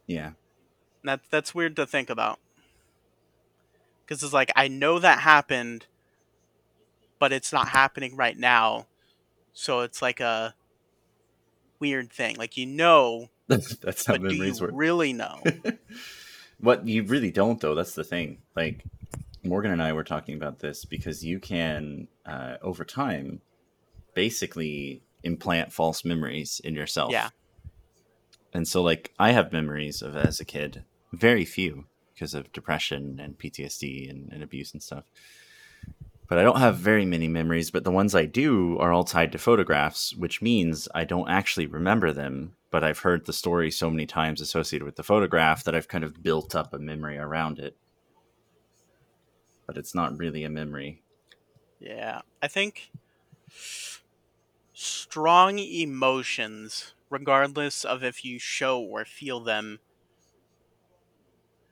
[0.06, 0.32] yeah.
[1.04, 2.38] That that's weird to think about.
[4.06, 5.86] Cuz it's like I know that happened
[7.18, 8.86] but it's not happening right now.
[9.52, 10.54] So it's like a
[11.78, 12.36] weird thing.
[12.36, 14.74] Like you know, That's that's how but do you work.
[14.74, 15.50] really know?
[16.60, 18.38] what you really don't though, that's the thing.
[18.54, 18.84] Like
[19.44, 23.40] Morgan and I were talking about this because you can uh, over time
[24.14, 27.12] basically implant false memories in yourself.
[27.12, 27.30] Yeah.
[28.52, 33.18] And so like I have memories of as a kid, very few because of depression
[33.20, 35.04] and PTSD and, and abuse and stuff.
[36.30, 39.32] But I don't have very many memories, but the ones I do are all tied
[39.32, 43.90] to photographs, which means I don't actually remember them, but I've heard the story so
[43.90, 47.58] many times associated with the photograph that I've kind of built up a memory around
[47.58, 47.76] it.
[49.66, 51.02] But it's not really a memory.
[51.80, 52.92] Yeah, I think
[54.72, 59.80] strong emotions, regardless of if you show or feel them,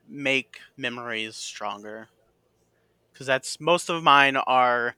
[0.09, 2.09] make memories stronger.
[3.19, 4.95] Because that's most of mine are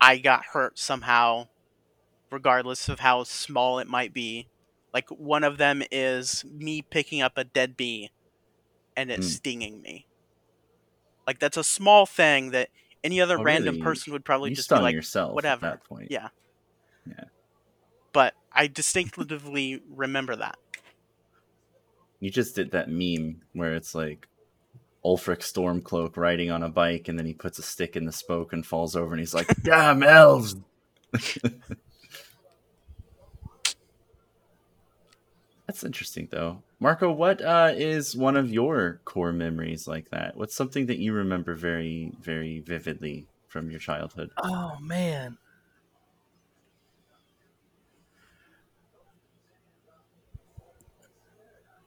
[0.00, 1.48] I got hurt somehow,
[2.30, 4.46] regardless of how small it might be.
[4.94, 8.10] Like one of them is me picking up a dead bee
[8.96, 9.26] and it Hmm.
[9.26, 10.06] stinging me.
[11.26, 12.68] Like that's a small thing that
[13.02, 13.80] any other Oh, random really?
[13.82, 15.66] person would probably you just be like, yourself whatever.
[15.66, 16.12] at that point.
[16.12, 16.28] Yeah.
[17.08, 17.24] Yeah.
[18.12, 20.58] But I distinctively remember that.
[22.20, 24.28] You just did that meme where it's like
[25.06, 28.52] Ulfric Stormcloak riding on a bike and then he puts a stick in the spoke
[28.52, 30.56] and falls over and he's like, Damn elves!
[35.66, 36.64] That's interesting though.
[36.80, 40.36] Marco, what uh, is one of your core memories like that?
[40.36, 44.30] What's something that you remember very, very vividly from your childhood?
[44.42, 45.38] Oh man.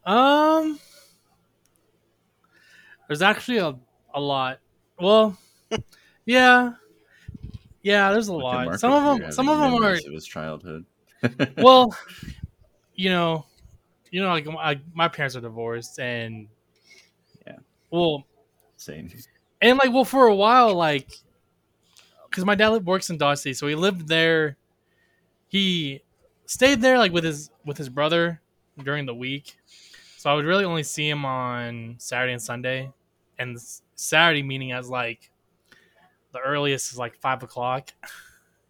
[0.06, 0.80] Um
[3.10, 3.76] There's actually a
[4.14, 4.60] a lot.
[4.99, 5.36] Well,
[6.26, 6.74] yeah.
[7.82, 8.66] Yeah, there's a lot.
[8.66, 10.86] Marco Some of them some of them are memories of his childhood.
[11.57, 11.97] well,
[12.93, 13.47] you know,
[14.12, 16.49] you know like my, my parents are divorced and
[17.47, 17.57] Yeah.
[17.89, 18.28] Well,
[18.78, 19.12] Same.
[19.60, 21.10] and like well for a while like
[22.30, 24.55] because my dad works in dodge city so he lived there
[25.47, 26.01] he
[26.45, 28.39] stayed there like with his with his brother
[28.84, 29.57] during the week
[30.18, 32.89] so i would really only see him on saturday and sunday
[33.40, 33.58] and
[33.96, 35.32] saturday meaning as like
[36.34, 37.90] the earliest is like five o'clock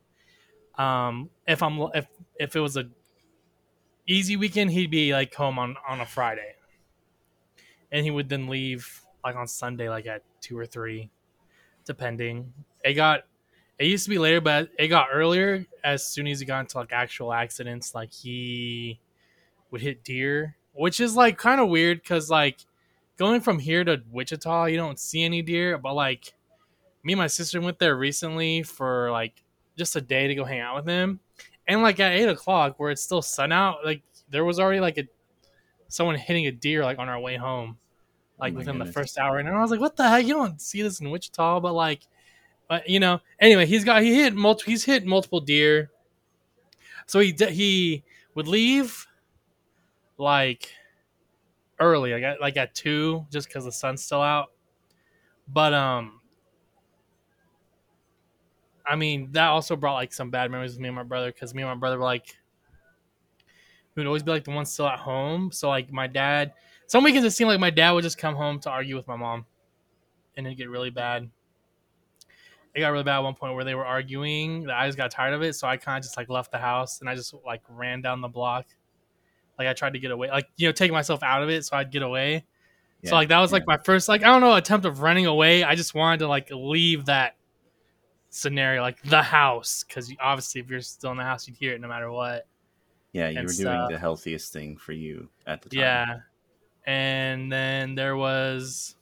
[0.78, 2.08] um if i'm if
[2.40, 2.88] if it was a
[4.10, 6.56] easy weekend he'd be like home on on a Friday,
[7.92, 11.10] and he would then leave like on Sunday like at two or three,
[11.86, 12.52] depending.
[12.84, 13.22] It got
[13.78, 16.78] it used to be later, but it got earlier as soon as he got into
[16.78, 17.94] like actual accidents.
[17.96, 19.00] Like he
[19.72, 22.66] would hit deer, which is like kind of weird because like
[23.20, 26.34] going from here to Wichita, you don't see any deer, but like
[27.04, 29.44] me and my sister went there recently for like
[29.78, 31.20] just a day to go hang out with him,
[31.68, 34.98] and like at eight o'clock where it's still sun out, like there was already like
[34.98, 35.04] a
[35.90, 38.88] someone hitting a deer like on our way home, oh like Oh within goodness.
[38.88, 40.26] the first hour, and I was like, what the heck?
[40.26, 42.02] You don't see this in Wichita, but like,
[42.70, 45.92] but you know, anyway, he's got he hit multiple he's hit multiple deer,
[47.06, 48.04] so he he
[48.36, 49.08] would leave
[50.18, 50.72] like
[51.80, 54.48] early, like at, like at two, just because the sun's still out.
[55.48, 56.22] But um,
[58.86, 61.54] I mean that also brought like some bad memories with me and my brother because
[61.54, 62.36] me and my brother were like,
[63.96, 65.52] we would always be like the ones still at home.
[65.52, 66.54] So like my dad,
[66.88, 69.16] some weekends it seemed like my dad would just come home to argue with my
[69.16, 69.46] mom,
[70.38, 71.30] and it'd get really bad.
[72.76, 74.70] It got really bad at one point where they were arguing.
[74.70, 77.02] I just got tired of it, so I kind of just like left the house
[77.02, 78.68] and I just like ran down the block.
[79.60, 81.76] Like I tried to get away, like you know, take myself out of it so
[81.78, 82.46] I'd get away.
[83.02, 83.76] Yeah, so like that was like yeah.
[83.76, 85.64] my first like I don't know attempt of running away.
[85.64, 87.36] I just wanted to like leave that
[88.30, 91.82] scenario, like the house, because obviously if you're still in the house, you'd hear it
[91.82, 92.48] no matter what.
[93.12, 95.80] yeah, you and were doing the healthiest thing for you at the time.
[95.80, 96.20] Yeah.
[96.86, 98.96] And then there was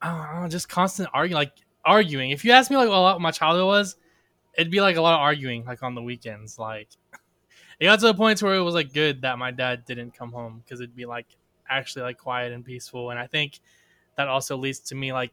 [0.00, 1.52] I don't know, just constant arguing like
[1.84, 2.30] arguing.
[2.30, 3.96] If you ask me like what a lot of my childhood was,
[4.58, 6.58] it'd be like a lot of arguing like on the weekends.
[6.58, 6.88] Like
[7.82, 10.32] it got to the point where it was like good that my dad didn't come
[10.32, 11.26] home because it'd be like
[11.68, 13.10] actually like quiet and peaceful.
[13.10, 13.60] And I think
[14.16, 15.32] that also leads to me like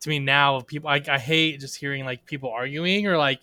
[0.00, 3.40] to me now of people I, I hate just hearing like people arguing or like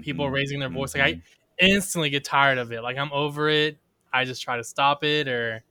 [0.00, 0.94] people Mhm, raising their voice.
[0.94, 1.22] Like I mhm.
[1.60, 2.82] instantly get tired of it.
[2.82, 3.78] Like I'm over it.
[4.12, 5.62] I just try to stop it or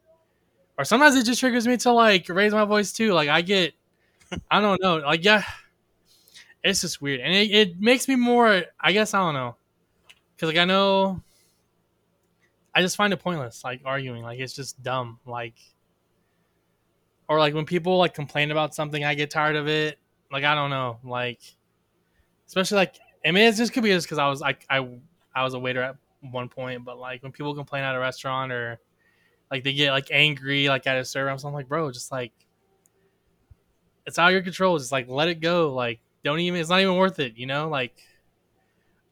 [0.77, 3.13] or sometimes it just triggers me to like raise my voice too.
[3.13, 3.73] Like I get
[4.51, 4.97] I don't know.
[4.97, 5.43] Like yeah
[6.63, 7.19] it's just weird.
[7.21, 9.55] And it, it makes me more I guess I don't know.
[10.37, 11.21] Cuz like I know
[12.73, 14.23] I just find it pointless like arguing.
[14.23, 15.19] Like it's just dumb.
[15.25, 15.55] Like
[17.27, 19.99] or like when people like complain about something I get tired of it.
[20.31, 20.99] Like I don't know.
[21.03, 21.41] Like
[22.47, 22.95] especially like
[23.25, 24.87] I mean, it just could be just because I was like I
[25.35, 28.51] I was a waiter at one point, but like when people complain at a restaurant
[28.51, 28.79] or
[29.49, 32.31] like they get like angry like at a server, I'm like, bro, just like
[34.05, 34.77] it's out of your control.
[34.77, 35.73] Just like let it go.
[35.73, 36.59] Like don't even.
[36.59, 37.37] It's not even worth it.
[37.37, 37.95] You know, like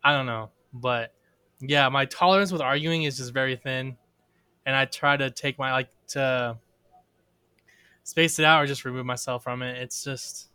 [0.03, 1.13] I don't know, but
[1.61, 3.97] yeah, my tolerance with arguing is just very thin,
[4.65, 6.59] and I try to take my like to
[8.03, 9.77] space it out or just remove myself from it.
[9.77, 10.49] It's just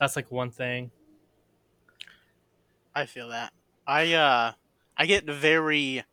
[0.00, 0.92] that's like one thing.
[2.94, 3.52] I feel that.
[3.86, 4.52] I uh
[4.96, 6.04] I get very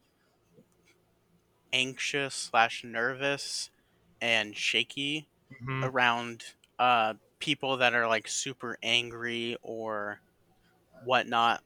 [1.73, 3.69] anxious slash nervous
[4.19, 5.91] and shaky Mhm.
[5.91, 6.43] around
[6.79, 10.21] uh people that are like super angry or
[11.05, 11.63] whatnot.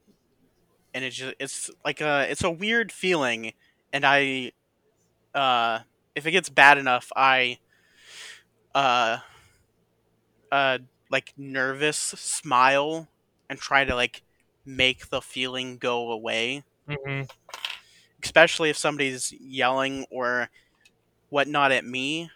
[0.96, 3.54] And it's just it's like a it's a weird feeling
[3.94, 4.54] and I
[5.36, 5.82] uh
[6.16, 7.60] if it gets bad enough I
[8.76, 9.20] uh
[10.52, 10.80] uh
[11.12, 13.10] like nervous smile
[13.50, 14.24] and try to like
[14.66, 17.28] make the feeling go away Mhm.
[18.24, 20.50] especially if somebody's yelling or
[21.30, 22.32] whatnot at me.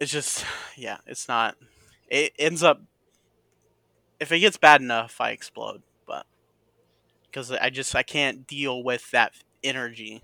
[0.00, 0.44] It's just,
[0.76, 1.56] yeah, it's not.
[2.08, 2.80] It ends up.
[4.20, 5.82] If it gets bad enough, I explode,
[7.34, 10.22] because I just I can't deal with that energy.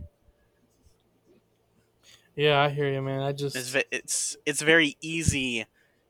[2.37, 3.21] Yeah, I hear you, man.
[3.23, 5.67] I just It's it's it's very easy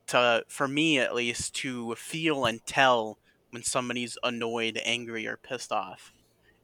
[0.08, 3.18] to for me at least to feel and tell
[3.50, 6.12] when somebody's annoyed, angry, or pissed off,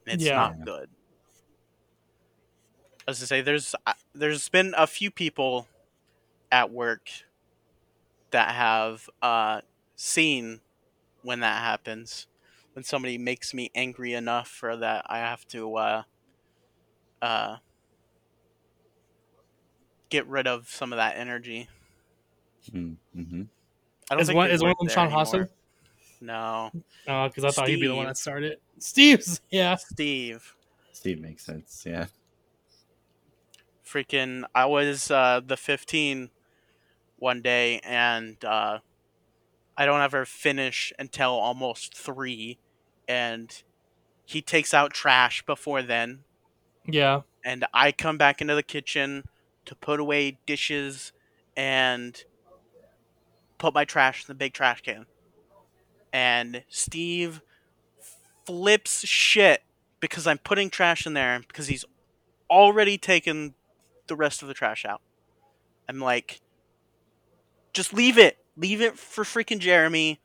[0.07, 0.35] and it's Yeah.
[0.35, 0.91] not good.
[3.09, 3.75] As I say, there's
[4.15, 5.69] there's been a few people
[6.53, 7.11] at work
[8.31, 9.61] that have uh,
[9.95, 10.61] seen
[11.23, 12.29] when that happens,
[12.77, 16.03] when somebody makes me angry enough for that I have to uh,
[17.23, 17.57] uh,
[20.11, 21.71] get rid of some of that energy.
[22.71, 23.45] Mm-hmm.
[24.11, 25.25] I don't is think one is one work of them Sean anymore.
[25.25, 25.49] Hosser?
[26.21, 26.71] No,
[27.09, 28.59] Oh, because I thought he'd be the one that started.
[28.79, 29.77] Steve's, yeah.
[29.77, 30.55] Steve.
[30.93, 31.83] Steve makes sense.
[31.87, 32.07] Yeah.
[33.89, 36.29] freaking I was uh, the 15
[37.19, 38.81] one day and uh,
[39.79, 42.59] I don't ever finish until almost 3
[43.09, 43.63] and
[44.25, 46.25] he takes out trash before then
[46.87, 47.23] Yeah.
[47.45, 49.25] and I come back into the kitchen
[49.67, 51.13] to put away dishes
[51.57, 52.23] and
[53.59, 55.07] put my trash in the big trash can.
[56.13, 57.41] And Steve
[58.47, 59.63] flips shit
[60.01, 61.85] because I'm putting trash in there because he's
[62.51, 63.55] already taken
[64.07, 65.01] the rest of the trash out.
[65.89, 66.41] I'm like,
[67.73, 68.39] just leave it.
[68.57, 70.21] Leave it for freaking Jeremy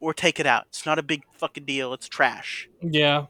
[0.00, 0.66] or take it out.
[0.68, 1.92] It's not a big fucking deal.
[1.92, 2.68] It's trash.
[2.80, 3.26] Yeah.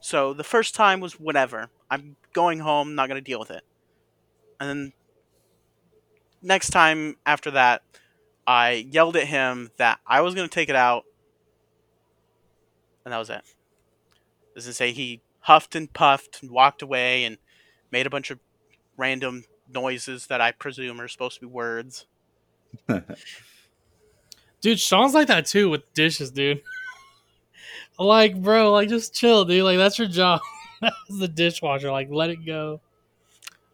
[0.00, 1.68] So the first time was whatever.
[1.90, 3.62] I'm going home, not going to deal with it.
[4.58, 4.92] And then
[6.42, 7.82] next time after that,
[8.46, 11.04] I yelled at him that I was going to take it out.
[13.04, 13.42] And that was it.
[14.54, 17.38] Doesn't say he huffed and puffed and walked away and
[17.90, 18.38] made a bunch of
[18.96, 22.06] random noises that I presume are supposed to be words.
[24.62, 26.62] Dude, Sean's like that too with dishes, dude.
[27.98, 29.64] like, bro, like just chill, dude.
[29.64, 30.40] Like that's your job.
[30.82, 31.90] As the dishwasher.
[31.90, 32.80] Like let it go.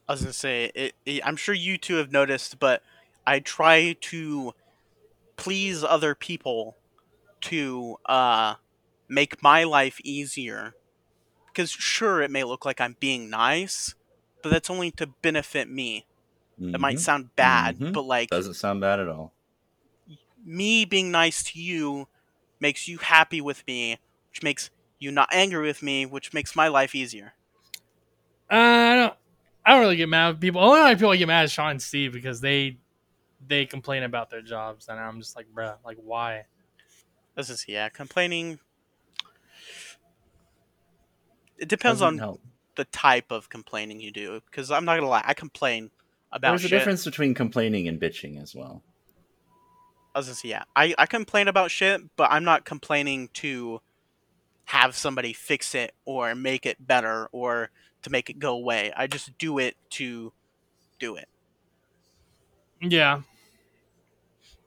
[0.09, 2.82] I was gonna say, it, it, I'm sure you two have noticed, but
[3.26, 4.55] I try to
[5.36, 6.76] please other people
[7.43, 8.55] to uh,
[9.09, 10.74] make my life easier.
[11.47, 13.95] Because sure, it may look like I'm being nice,
[14.43, 16.07] but that's only to benefit me.
[16.61, 17.01] That might Mhm.
[17.01, 17.93] sound bad, Mhm.
[17.93, 19.32] but like Doesn't sound bad at all.
[20.45, 22.09] Me being nice to you
[22.61, 23.99] makes you happy with me,
[24.30, 27.34] which makes you not angry with me, which makes my life easier.
[28.51, 29.14] Uh, I don't.
[29.66, 30.62] I don't really get mad at people.
[30.62, 32.78] Only people I get mad at Sean and Steve because they
[33.47, 36.47] they complain about their jobs, and I'm just like, bruh, like why?
[37.34, 38.59] This is yeah, complaining.
[41.59, 42.41] It depends Doesn't on help.
[42.76, 44.41] the type of complaining you do.
[44.51, 45.91] Because I'm not gonna lie, I complain
[46.32, 46.72] about There's shit.
[46.72, 48.82] a difference between complaining and bitching as well.
[50.14, 53.80] I was say yeah, I I complain about shit, but I'm not complaining to
[54.66, 57.70] have somebody fix it or make it better or
[58.02, 58.92] to make it go away.
[58.96, 60.32] I just do it to
[60.98, 61.28] do it,
[62.80, 63.22] Yeah,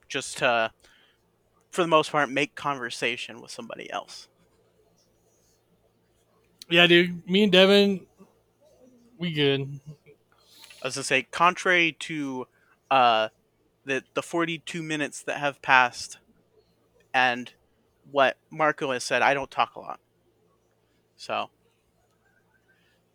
[0.10, 0.72] just to,
[1.72, 4.28] for the most part, make conversation with somebody else.
[6.70, 7.28] yeah, dude.
[7.30, 8.06] Me and Devon,
[9.18, 9.80] we good.
[10.82, 12.48] I was gonna say, contrary to
[12.90, 13.30] uh,
[13.86, 16.20] the the 42 minutes that have passed,
[17.14, 17.54] and
[18.12, 20.00] what Marco has said, I don't talk a lot,
[21.16, 21.50] so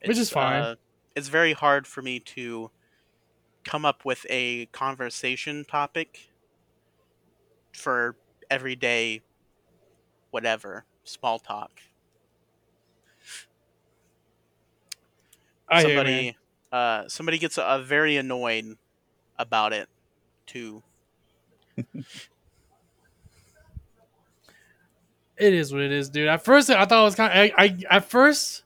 [0.05, 0.63] Which is it's, fine.
[0.63, 0.77] Uh,
[1.15, 2.71] it's very hard for me to
[3.65, 6.31] come up with a conversation topic
[7.73, 8.17] for
[8.51, 9.23] everyday,
[10.31, 11.81] whatever small talk.
[15.69, 16.37] I hear somebody
[16.73, 18.77] uh, somebody gets uh, very annoyed
[19.39, 19.89] about it
[20.47, 20.83] too.
[25.37, 26.29] It is what it is, dude.
[26.29, 27.51] At first, I thought it was kind.
[27.51, 28.65] Of, I, I at first,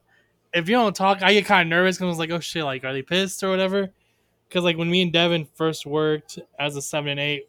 [0.55, 2.65] if you don't talk, I get kind of nervous because I was like, oh shit,
[2.65, 3.91] like are they pissed or whatever?
[4.49, 7.49] Because like when me and Devon first worked as a seven and eight,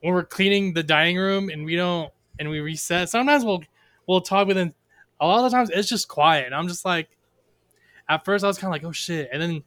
[0.00, 3.62] when we're cleaning the dining room and we don't and we reset, sometimes we'll
[4.06, 4.72] we'll talk, within.
[5.20, 6.46] a lot of the times it's just quiet.
[6.46, 7.08] And I'm just like,
[8.08, 9.62] at first I was kind of like, oh shit, and then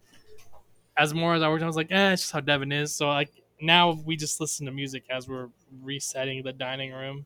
[0.97, 2.91] as more as I worked, I was like, eh, it's just how Devon is.
[2.91, 3.29] So like
[3.61, 5.49] now we just listen to music as we're
[5.83, 7.25] resetting the dining room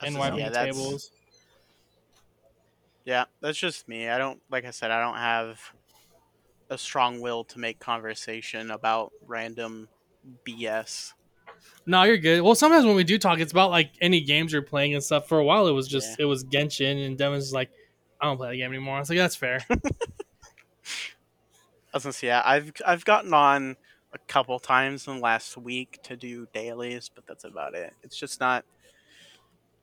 [0.00, 1.10] That's just- wiping yeah, the that's- tables.
[3.04, 4.08] Yeah, that's just me.
[4.08, 5.60] I don't like I said, I don't have
[6.70, 9.88] a strong will to make conversation about random
[10.46, 11.12] BS.
[11.84, 12.40] No, you're good.
[12.40, 15.28] Well, sometimes when we do talk, it's about like any games you're playing and stuff.
[15.28, 17.70] For a while, it was just it was Genshin, and Devon's like,
[18.20, 18.96] I don't play the game anymore.
[18.96, 19.62] I was like, that's fair.
[19.70, 19.74] I
[21.92, 23.76] was gonna say, yeah, I've I've gotten on
[24.14, 27.92] a couple times in the last week to do dailies, but that's about it.
[28.02, 28.64] It's just not.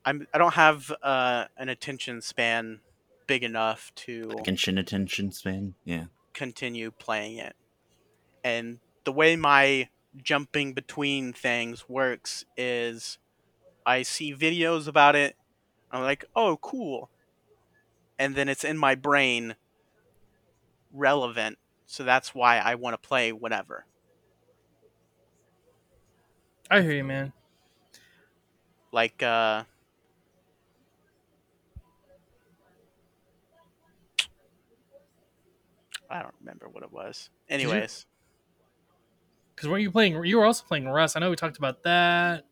[0.04, 2.80] I'm I don't have uh, an attention span
[3.26, 5.74] big enough to Genshin attention span.
[5.84, 6.06] Yeah.
[6.32, 7.54] continue playing it.
[8.42, 13.18] And the way my jumping between things works is
[13.86, 15.36] I see videos about it,
[15.90, 17.10] I'm like, oh, cool.
[18.18, 19.56] And then it's in my brain
[20.92, 21.58] relevant.
[21.86, 23.86] So that's why I want to play whatever.
[26.72, 27.34] I hear you, man.
[28.92, 29.64] Like, uh,
[36.08, 37.28] I don't remember what it was.
[37.50, 38.06] Anyways,
[39.54, 40.24] Because weren't you playing?
[40.24, 41.14] You were also playing Rust.
[41.14, 42.44] I know we talked about that.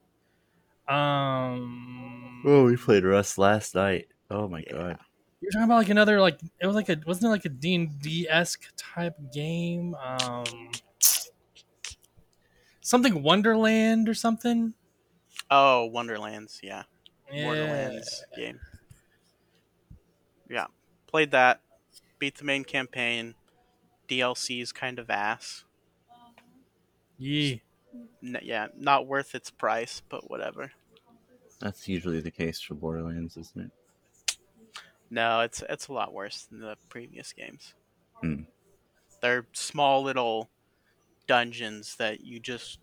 [0.87, 4.09] Um, Oh, we played Rust last night.
[4.31, 4.73] Oh my Yeah.
[4.73, 4.99] god.
[5.41, 7.75] You're talking about like another like it was like a wasn't it like a D
[7.75, 9.95] and D esque type game?
[9.95, 10.71] Um,
[12.91, 14.75] something Wonderland or something.
[15.51, 16.83] oh, Wonderlands, yeah.
[17.33, 17.45] Yeah.
[17.45, 18.59] Borderlands game.
[20.49, 20.67] Yeah,
[21.07, 21.61] played that.
[22.19, 23.37] Beat the main campaign.
[24.09, 25.63] DLC's kind of ass.
[27.17, 27.63] Yee.
[28.23, 30.73] N- yeah, not worth its price, but whatever.
[31.61, 34.37] That's usually the case for Borderlands, isn't it?
[35.11, 37.75] No, it's it's a lot worse than the previous games.
[38.21, 38.43] Hmm.
[39.23, 40.51] They're small little
[41.31, 42.81] dungeons that you just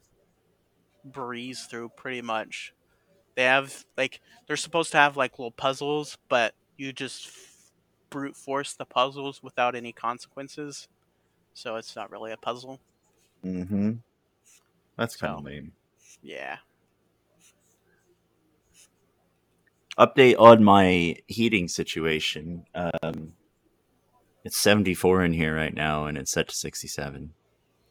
[1.03, 2.73] breeze through pretty much.
[3.35, 7.71] They have like they're supposed to have like little puzzles, but you just f-
[8.09, 10.87] brute force the puzzles without any consequences.
[11.53, 12.79] So it's not really a puzzle.
[13.43, 13.91] Mm-hmm.
[14.97, 15.73] That's kind So- of lame.
[16.23, 16.57] Yeah.
[19.99, 22.65] Update on my heating situation.
[22.73, 23.33] Um,
[24.45, 27.33] it's 74 in here right now, and it's set to 67.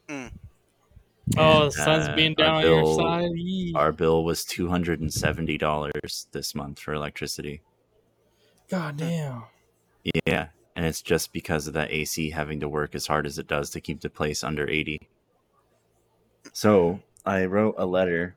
[0.09, 3.29] Oh, And, the sun's uh, being our down on your bill- side.
[3.75, 7.61] Our bill was $270 this month for electricity.
[8.69, 9.43] God damn.
[10.25, 13.47] Yeah, and it's just because of that AC having to work as hard as it
[13.47, 14.99] does to keep the place under 80.
[16.53, 18.35] So I wrote a letter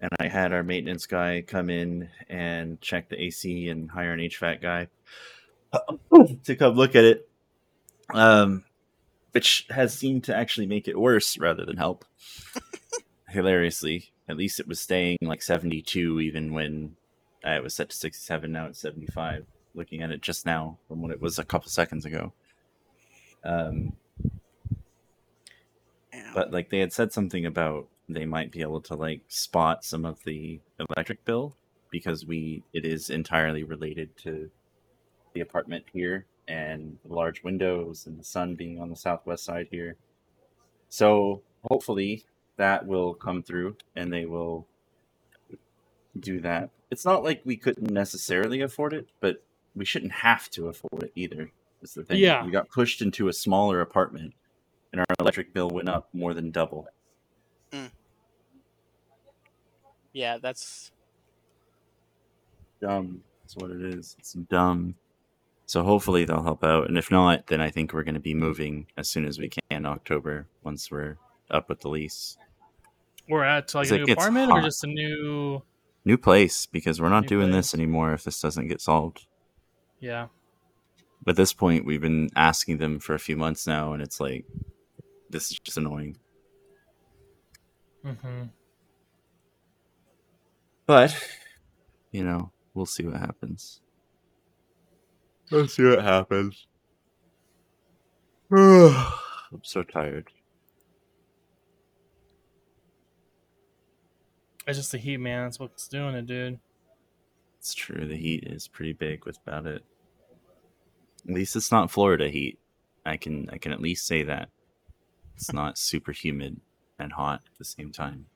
[0.00, 4.20] and I had our maintenance guy come in and check the AC and hire an
[4.20, 4.88] HVAC guy
[6.44, 7.28] to come look at it,
[8.12, 8.64] um,
[9.32, 12.04] which has seemed to actually make it worse rather than help.
[13.28, 16.96] Hilariously, at least it was staying like 72 even when
[17.46, 18.52] uh, it was set to 67.
[18.52, 22.04] Now it's 75 looking at it just now from what it was a couple seconds
[22.04, 22.32] ago.
[23.44, 23.94] Um,
[26.34, 30.04] but like they had said something about they might be able to like spot some
[30.04, 31.56] of the electric bill
[31.90, 34.50] because we it is entirely related to
[35.34, 39.68] the apartment here and the large windows and the sun being on the southwest side
[39.70, 39.96] here.
[40.88, 42.24] So hopefully
[42.56, 44.66] that will come through and they will
[46.18, 46.70] do that.
[46.90, 49.42] It's not like we couldn't necessarily afford it, but
[49.74, 51.50] we shouldn't have to afford it either.
[51.80, 52.18] Is the thing.
[52.18, 52.44] Yeah.
[52.44, 54.34] We got pushed into a smaller apartment
[54.92, 56.86] and our electric bill went up more than double.
[57.72, 57.90] Mm.
[60.12, 60.92] yeah, that's
[62.82, 63.22] Dumb.
[63.42, 64.16] That's what it is.
[64.18, 64.96] It's dumb.
[65.66, 66.88] So hopefully they'll help out.
[66.88, 69.48] And if not, then I think we're going to be moving as soon as we
[69.48, 71.16] can in October once we're
[71.50, 72.36] up with the lease.
[73.28, 75.62] We're at like It's a new apartment or just a new.
[76.04, 77.70] New place because we're not New doing place.
[77.70, 79.26] this anymore if this doesn't get solved.
[80.00, 80.26] Yeah.
[81.24, 84.18] But at this point, we've been asking them for a few months now, and it's
[84.18, 84.44] like,
[85.30, 86.16] this is just annoying.
[88.04, 88.42] hmm
[90.86, 91.16] But,
[92.10, 93.81] you know, we'll see what happens.
[95.52, 96.66] We'll see what happens.
[98.50, 100.28] I'm so tired.
[104.66, 105.44] It's just the heat, man.
[105.44, 106.58] That's what's doing it, dude.
[107.58, 108.08] It's true.
[108.08, 109.84] The heat is pretty big without it.
[111.28, 112.58] At least it's not Florida heat.
[113.04, 114.48] I can I can at least say that
[115.34, 116.60] it's not super humid
[116.98, 118.26] and hot at the same time.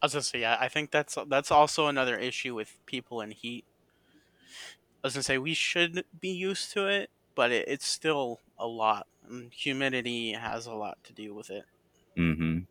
[0.00, 3.32] I was gonna say, yeah, I think that's that's also another issue with people in
[3.32, 3.66] heat.
[5.02, 8.66] I was gonna say we should be used to it, but it, it's still a
[8.66, 9.06] lot.
[9.22, 11.66] And humidity has a lot to do with it.
[12.16, 12.64] Mm-hmm.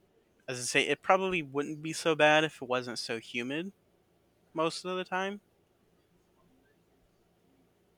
[0.48, 3.74] As I say, it probably wouldn't be so bad if it wasn't so humid
[4.54, 5.42] most of the time.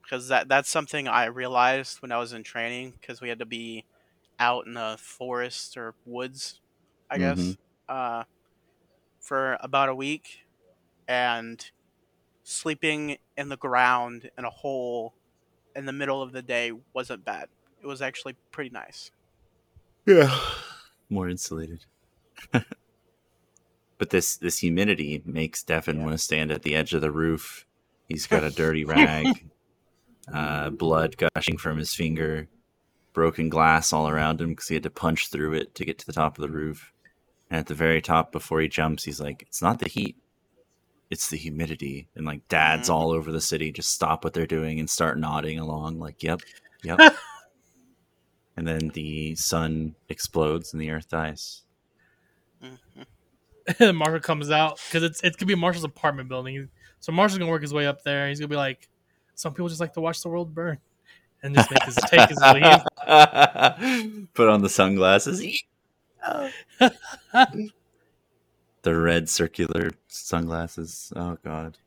[0.02, 2.92] Because that that's something I realized when I was in training.
[2.92, 3.86] Because we had to be
[4.38, 6.60] out in the forest or woods,
[7.10, 7.58] I guess, Mhm.
[7.88, 8.24] uh,
[9.20, 10.46] for about a week,
[11.08, 11.70] and
[12.44, 15.14] sleeping in the ground in a hole
[15.74, 17.48] in the middle of the day wasn't bad.
[17.82, 19.10] It was actually pretty nice.
[20.06, 20.38] Yeah.
[21.08, 21.84] More insulated.
[22.52, 26.02] but this this humidity makes Devon Yeah.
[26.04, 27.66] want to stand at the edge of the roof.
[28.08, 29.48] He's got a dirty rag,
[30.32, 32.48] uh, blood gushing from his finger,
[33.12, 36.06] broken glass all around him because he had to punch through it to get to
[36.06, 36.92] the top of the roof.
[37.50, 40.16] And at the very top, before he jumps, he's like, "It's not the heat,
[41.10, 42.94] it's the humidity." And like dads Mhm.
[42.94, 46.40] all over the city just stop what they're doing and start nodding along, like, "Yep,
[46.82, 46.98] yep."
[48.56, 51.62] and then the sun explodes and the earth dies.
[52.62, 53.94] Mhm.
[53.94, 56.68] Marshall comes out because it's it could be Marshall's apartment building.
[57.00, 58.28] So Marshall's gonna work his way up there.
[58.28, 58.88] He's gonna be like,
[59.34, 60.78] some people just like to watch the world burn,
[61.42, 62.80] and just make his take his leave.
[64.34, 65.42] Put on the sunglasses.
[68.84, 71.12] The red circular sunglasses.
[71.16, 71.78] Oh god.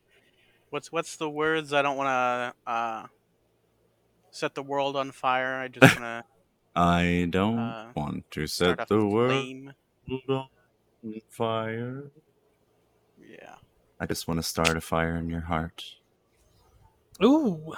[0.70, 1.72] What's what's the words?
[1.72, 2.08] I don't want
[2.66, 3.08] to uh,
[4.32, 5.56] set the world on fire.
[5.56, 6.24] I just want to.
[6.76, 9.74] I don't Uh, want to to set a the world flame.
[10.28, 10.50] on
[11.30, 12.12] fire.
[13.18, 13.56] Yeah.
[14.00, 15.84] I just want to start a fire in your heart.
[17.24, 17.74] Ooh,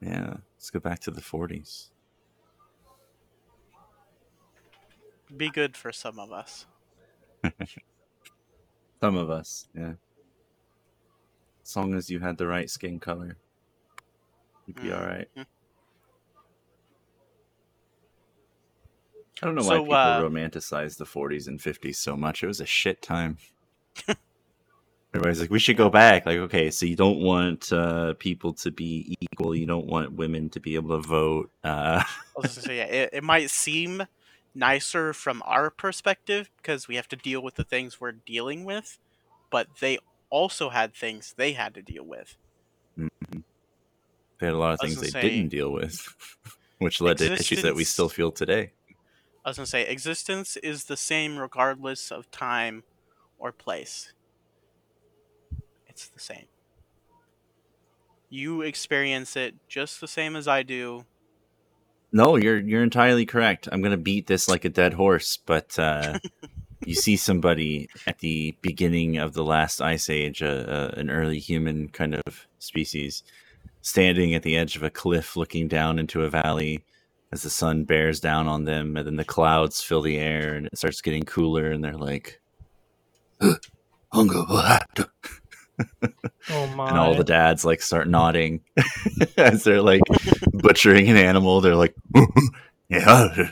[0.00, 0.34] Yeah.
[0.56, 1.88] Let's go back to the 40s.
[5.36, 6.66] Be good for some of us.
[9.00, 9.94] Some of us, yeah.
[11.62, 13.36] As long as you had the right skin color.
[14.66, 14.98] You'd be Mm.
[14.98, 15.28] all right.
[15.36, 15.46] Mhm.
[19.42, 22.42] I don't know why people uh, romanticize the 40s and 50s so much.
[22.42, 23.38] It was a shit time.
[25.14, 26.24] Everybody's like, we should go back.
[26.24, 29.54] Like, okay, so you don't want uh, people to be equal.
[29.54, 31.50] You don't want women to be able to vote.
[31.62, 34.02] Uh, I was gonna say, yeah, it, it might seem
[34.54, 38.98] nicer from our perspective because we have to deal with the things we're dealing with,
[39.50, 39.98] but they
[40.30, 42.36] also had things they had to deal with.
[42.98, 43.40] Mm-hmm.
[44.38, 46.14] they had a lot of things they say- didn't deal with,
[46.78, 48.72] which led to issues that we still feel today.
[49.44, 52.82] I was gonna say, existence is the same regardless of time
[53.38, 54.12] or place.
[55.86, 56.46] It's the same.
[58.30, 61.04] You experience it just the same as I do.
[62.14, 63.68] No, you're you're entirely correct.
[63.72, 66.20] I'm gonna beat this like a dead horse, but uh,
[66.86, 71.40] you see somebody at the beginning of the last ice age, uh, uh, an early
[71.40, 73.24] human kind of species,
[73.82, 76.84] standing at the edge of a cliff, looking down into a valley
[77.32, 80.66] as the sun bears down on them, and then the clouds fill the air, and
[80.66, 82.40] it starts getting cooler, and they're like,
[84.12, 85.10] "Hunger will have to
[86.50, 86.88] Oh my!
[86.88, 88.60] and all the dads like start nodding
[89.36, 90.02] as they're like
[90.52, 91.60] butchering an animal.
[91.60, 91.94] They're like,
[92.88, 93.50] yeah.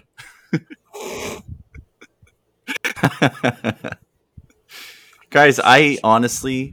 [5.31, 6.73] Guys, I honestly,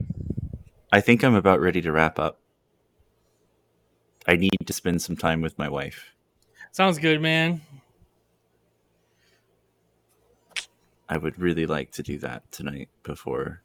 [0.91, 2.39] I think I'm about ready to wrap up.
[4.27, 6.13] I need to spend some time with my wife.
[6.71, 7.61] Sounds good, man.
[11.07, 13.63] I would really like to do that tonight before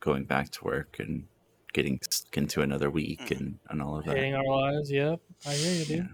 [0.00, 1.26] going back to work and
[1.72, 2.00] getting
[2.32, 4.16] into another week and, and all of that.
[4.16, 4.90] Hating our lives.
[4.90, 6.08] Yep, I hear you, dude.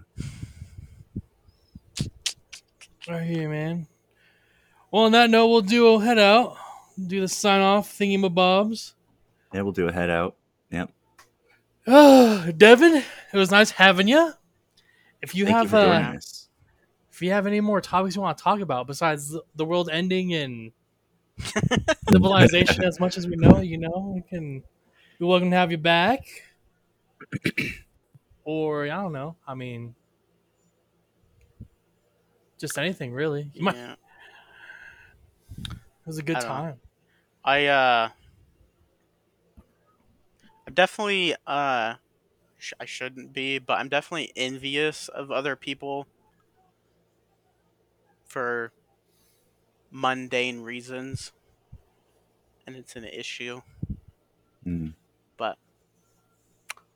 [3.07, 3.87] I hear you, man.
[4.91, 6.57] Well, on that note, we'll do a head out.
[7.07, 8.93] Do the sign off thingy mabobs.
[9.53, 10.35] Yeah, we'll do a head out.
[10.71, 10.91] Yep.
[11.87, 14.33] Oh, Devon, it was nice having you.
[15.21, 16.21] If you Thank have you uh, joining
[17.15, 19.89] if you have any more topics you want to talk about besides the, the world
[19.89, 20.73] ending and
[22.11, 24.61] civilization as much as we know, you know, we can
[25.19, 26.25] be welcome to have you back.
[28.43, 29.35] or I don't know.
[29.47, 29.95] I mean,
[32.59, 33.49] just anything really.
[33.53, 33.93] You might, Yeah.
[33.93, 33.99] it
[36.05, 36.79] was a good I time.
[37.43, 38.09] I uh
[40.67, 41.95] I'm definitely uh
[42.57, 46.07] sh- I shouldn't be, but I'm definitely envious of other people
[48.25, 48.71] for
[49.95, 51.31] mundane reasons.
[52.67, 53.61] And it's an issue,
[54.67, 54.93] Mm.
[55.37, 55.57] but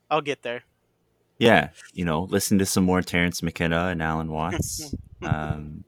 [0.09, 0.63] I'll get there.
[1.37, 4.93] Yeah, you know, listen to some more Terence McKenna and Alan Watts.
[5.21, 5.83] um,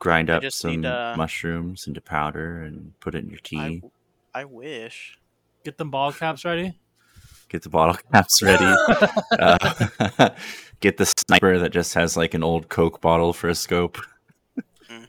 [0.00, 3.82] grind up some need, uh, mushrooms into powder and put it in your tea.
[4.34, 5.16] I wish.
[5.64, 6.76] Get the ball caps ready.
[7.48, 8.64] Get the bottle caps ready.
[9.38, 10.30] uh,
[10.80, 13.96] get the sniper that just has like an old Coke bottle for a scope.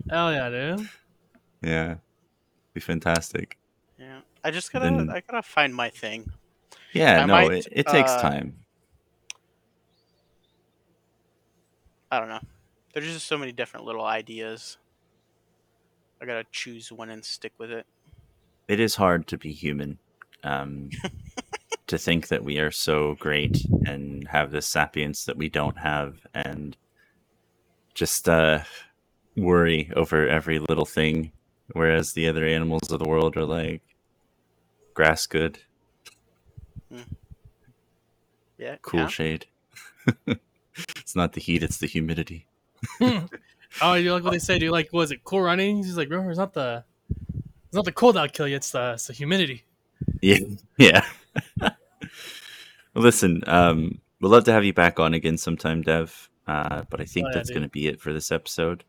[0.10, 0.90] Hell yeah, dude.
[1.62, 1.96] Yeah,
[2.74, 3.58] be fantastic.
[4.00, 4.20] Yeah.
[4.44, 6.32] I just gotta Then- I gotta find my thing.
[6.94, 8.56] Yeah, I no, might, it, it takes uh, time.
[12.12, 12.40] I don't know.
[12.94, 14.78] There's just so many different little ideas.
[16.22, 17.86] I gotta choose one and stick with it.
[18.68, 19.98] It is hard to be human.
[20.44, 20.90] Um,
[21.88, 26.20] to think that we are so great and have this sapience that we don't have,
[26.34, 26.78] and
[27.94, 28.60] just uh,
[29.36, 31.32] worry over every little thing,
[31.74, 33.82] whereas the other animals of the world are like
[34.94, 35.60] grass good,
[38.58, 38.78] Yeah.
[38.82, 39.08] cool yeah.
[39.08, 39.46] shade.
[40.98, 42.48] it's not the heat; it's the humidity.
[43.82, 44.58] Oh, you like what they say?
[44.58, 45.78] Do you like was it cool running?
[45.78, 48.56] He's like, remember, it's not the it's not the cold that'll kill you.
[48.56, 49.66] It's the it's the humidity.
[50.22, 50.38] Yeah,
[50.78, 51.04] yeah.
[52.94, 56.30] listen, um, we'd love to have you back on again sometime, Dev.
[56.48, 58.84] Uh, but I think Oh, yeah, that's going to be it for this episode.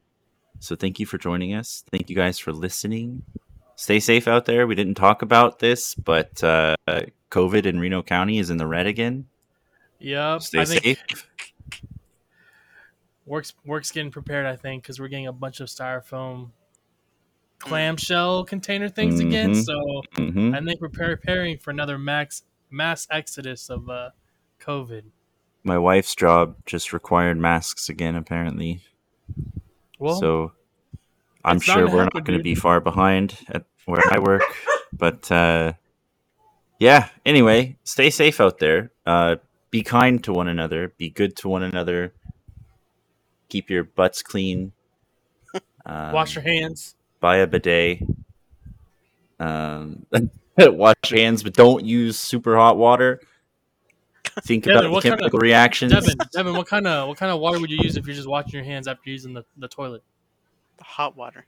[0.60, 1.84] So thank you for joining us.
[1.90, 3.22] Thank you guys for listening.
[3.76, 4.66] Stay safe out there.
[4.66, 6.76] We didn't talk about this, but uh,
[7.30, 9.26] COVID in Reno County is in the red again.
[9.98, 10.42] Yep.
[10.42, 10.98] Stay I safe.
[13.26, 14.46] works works getting prepared.
[14.46, 16.50] I think because we're getting a bunch of styrofoam
[17.58, 19.52] clamshell container things again.
[19.52, 19.64] Mhm.
[19.64, 24.10] So hmm I think we're preparing for another max mass exodus of uh,
[24.60, 25.02] COVID.
[25.64, 28.82] My wife's job just required masks again, apparently.
[29.98, 30.52] Well, so
[31.44, 34.42] I'm sure we're happen, not going to be far behind at where I work.
[34.92, 35.74] But uh,
[36.78, 38.92] yeah, anyway, stay safe out there.
[39.04, 39.36] Uh,
[39.70, 40.94] be kind to one another.
[40.96, 42.14] Be good to one another.
[43.50, 44.72] Keep your butts clean.
[45.84, 46.94] Um, wash your hands.
[47.20, 48.02] Buy a bidet.
[49.38, 50.06] Um,
[50.58, 53.20] wash your hands, but don't use super hot water.
[54.44, 55.92] Think Devon, about what the kind of- chemical reactions.
[55.92, 58.28] Devon, Devon, what kind of what kind of water would you use if you're just
[58.28, 60.02] washing your hands after using the, the toilet?
[60.80, 61.46] Hot water.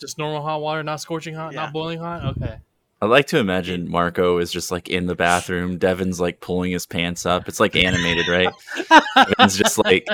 [0.00, 1.62] Just normal hot water, not scorching hot, Yeah.
[1.64, 2.24] not boiling hot.
[2.36, 2.56] Okay.
[3.00, 5.78] I like to imagine Marco is just like in the bathroom.
[5.78, 7.48] Devon's like pulling his pants up.
[7.48, 8.48] It's like animated, right?
[9.16, 10.06] Devon's just like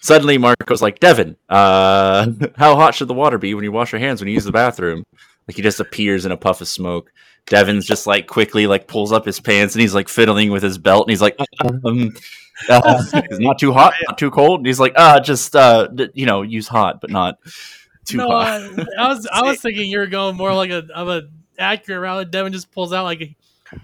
[0.00, 4.00] suddenly Marco's like, Devon, uh, how hot should the water be when you wash your
[4.00, 5.04] hands when you use the bathroom?
[5.48, 7.10] Like he just appears in a puff of smoke.
[7.46, 10.78] Devon's just like quickly like pulls up his pants and he's like fiddling with his
[10.78, 12.14] belt and he's like, um,
[12.68, 14.60] uh, it's not too hot, not too cold.
[14.60, 17.38] And he's like, uh, just uh, you know, use hot but not
[18.04, 18.62] too no, hot.
[18.62, 21.28] I, I was I was thinking you were going more like a of a
[21.58, 22.30] accurate route.
[22.30, 23.36] Devon just pulls out like a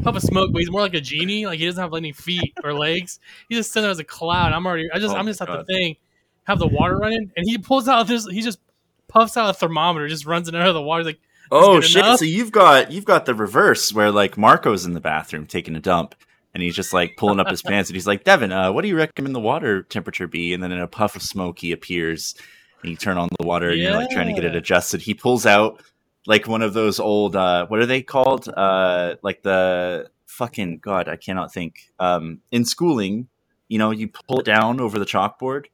[0.02, 1.46] puff of smoke, but he's more like a genie.
[1.46, 3.20] Like he doesn't have any feet or legs.
[3.48, 4.52] He's just sitting there as a cloud.
[4.52, 4.90] I'm already.
[4.92, 5.96] I just Oh I'm just at the thing,
[6.44, 8.26] have the water running, and he pulls out this.
[8.26, 8.60] He just
[9.08, 11.00] puffs out a thermometer, just runs it under the water.
[11.00, 11.20] He's like,
[11.50, 12.04] Oh shit!
[12.04, 12.18] enough.
[12.18, 15.80] So you've got you've got the reverse where like Marco's in the bathroom taking a
[15.80, 16.14] dump,
[16.54, 18.88] and he's just like pulling up his pants, and he's like, "Devon, uh, what do
[18.88, 22.34] you recommend the water temperature be?" And then in a puff of smoke, he appears,
[22.82, 25.02] and you turn on the water, and you're like trying to get it adjusted.
[25.02, 25.82] He pulls out
[26.26, 28.48] like one of those old uh, what are they called?
[28.48, 31.90] Uh, like the fucking god, I cannot think.
[31.98, 33.28] Um, in schooling,
[33.68, 35.66] you know, you pull it down over the chalkboard.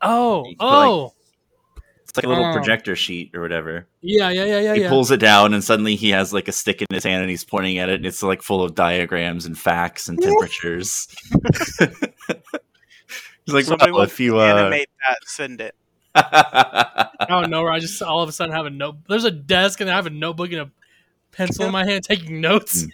[0.00, 1.14] oh, put, like, oh,
[2.12, 2.52] It's like a little Oh.
[2.52, 3.86] projector sheet or whatever.
[4.02, 4.88] yeah, yeah, yeah, yeah, he yeah.
[4.90, 7.42] pulls it down and suddenly he has like a stick in his hand and he's
[7.42, 11.08] pointing at it and it's like full of diagrams and facts and temperatures
[13.46, 15.16] he's like Somebody well, wants if you to uh animate that.
[15.24, 15.74] Send it.
[16.14, 18.96] I don't know where I just all of a sudden have a note.
[19.08, 20.70] There's a desk and I have a notebook and a
[21.32, 22.84] pencil in my hand taking notes.
[22.84, 22.90] Mm.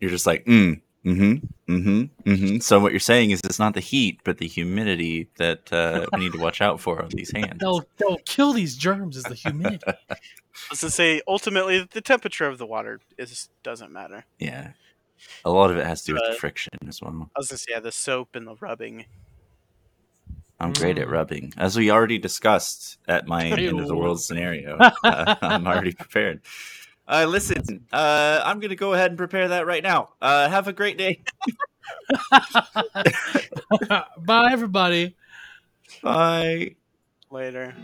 [0.00, 1.72] you're just like mm mm-hmm.
[1.72, 2.30] Mm-hmm.
[2.30, 2.58] Mm-hmm.
[2.58, 6.20] So what you're saying is it's not the heat but the humidity that uh, we
[6.20, 7.58] need to watch out for on these hands.
[7.60, 9.82] They'll they'll kill these germs is the humidity.
[10.10, 10.16] I
[10.70, 14.24] was to say, ultimately, the temperature of the water is doesn't matter.
[14.38, 14.72] yeah.
[15.44, 17.30] A lot of it has to do with the friction as well.
[17.36, 19.04] I was gonna say, yeah, the soap and the rubbing.
[20.60, 21.12] i'm great at Mm.
[21.12, 21.52] rubbing.
[21.56, 26.40] As we already discussed at my end of the world scenario uh, i'm already prepared
[27.08, 30.10] uh, listen, uh, I'm going to go ahead and prepare that right now.
[30.20, 31.22] Uh, have a great day.
[34.18, 35.16] Bye, everybody.
[36.02, 36.76] Bye.
[37.30, 37.74] Later.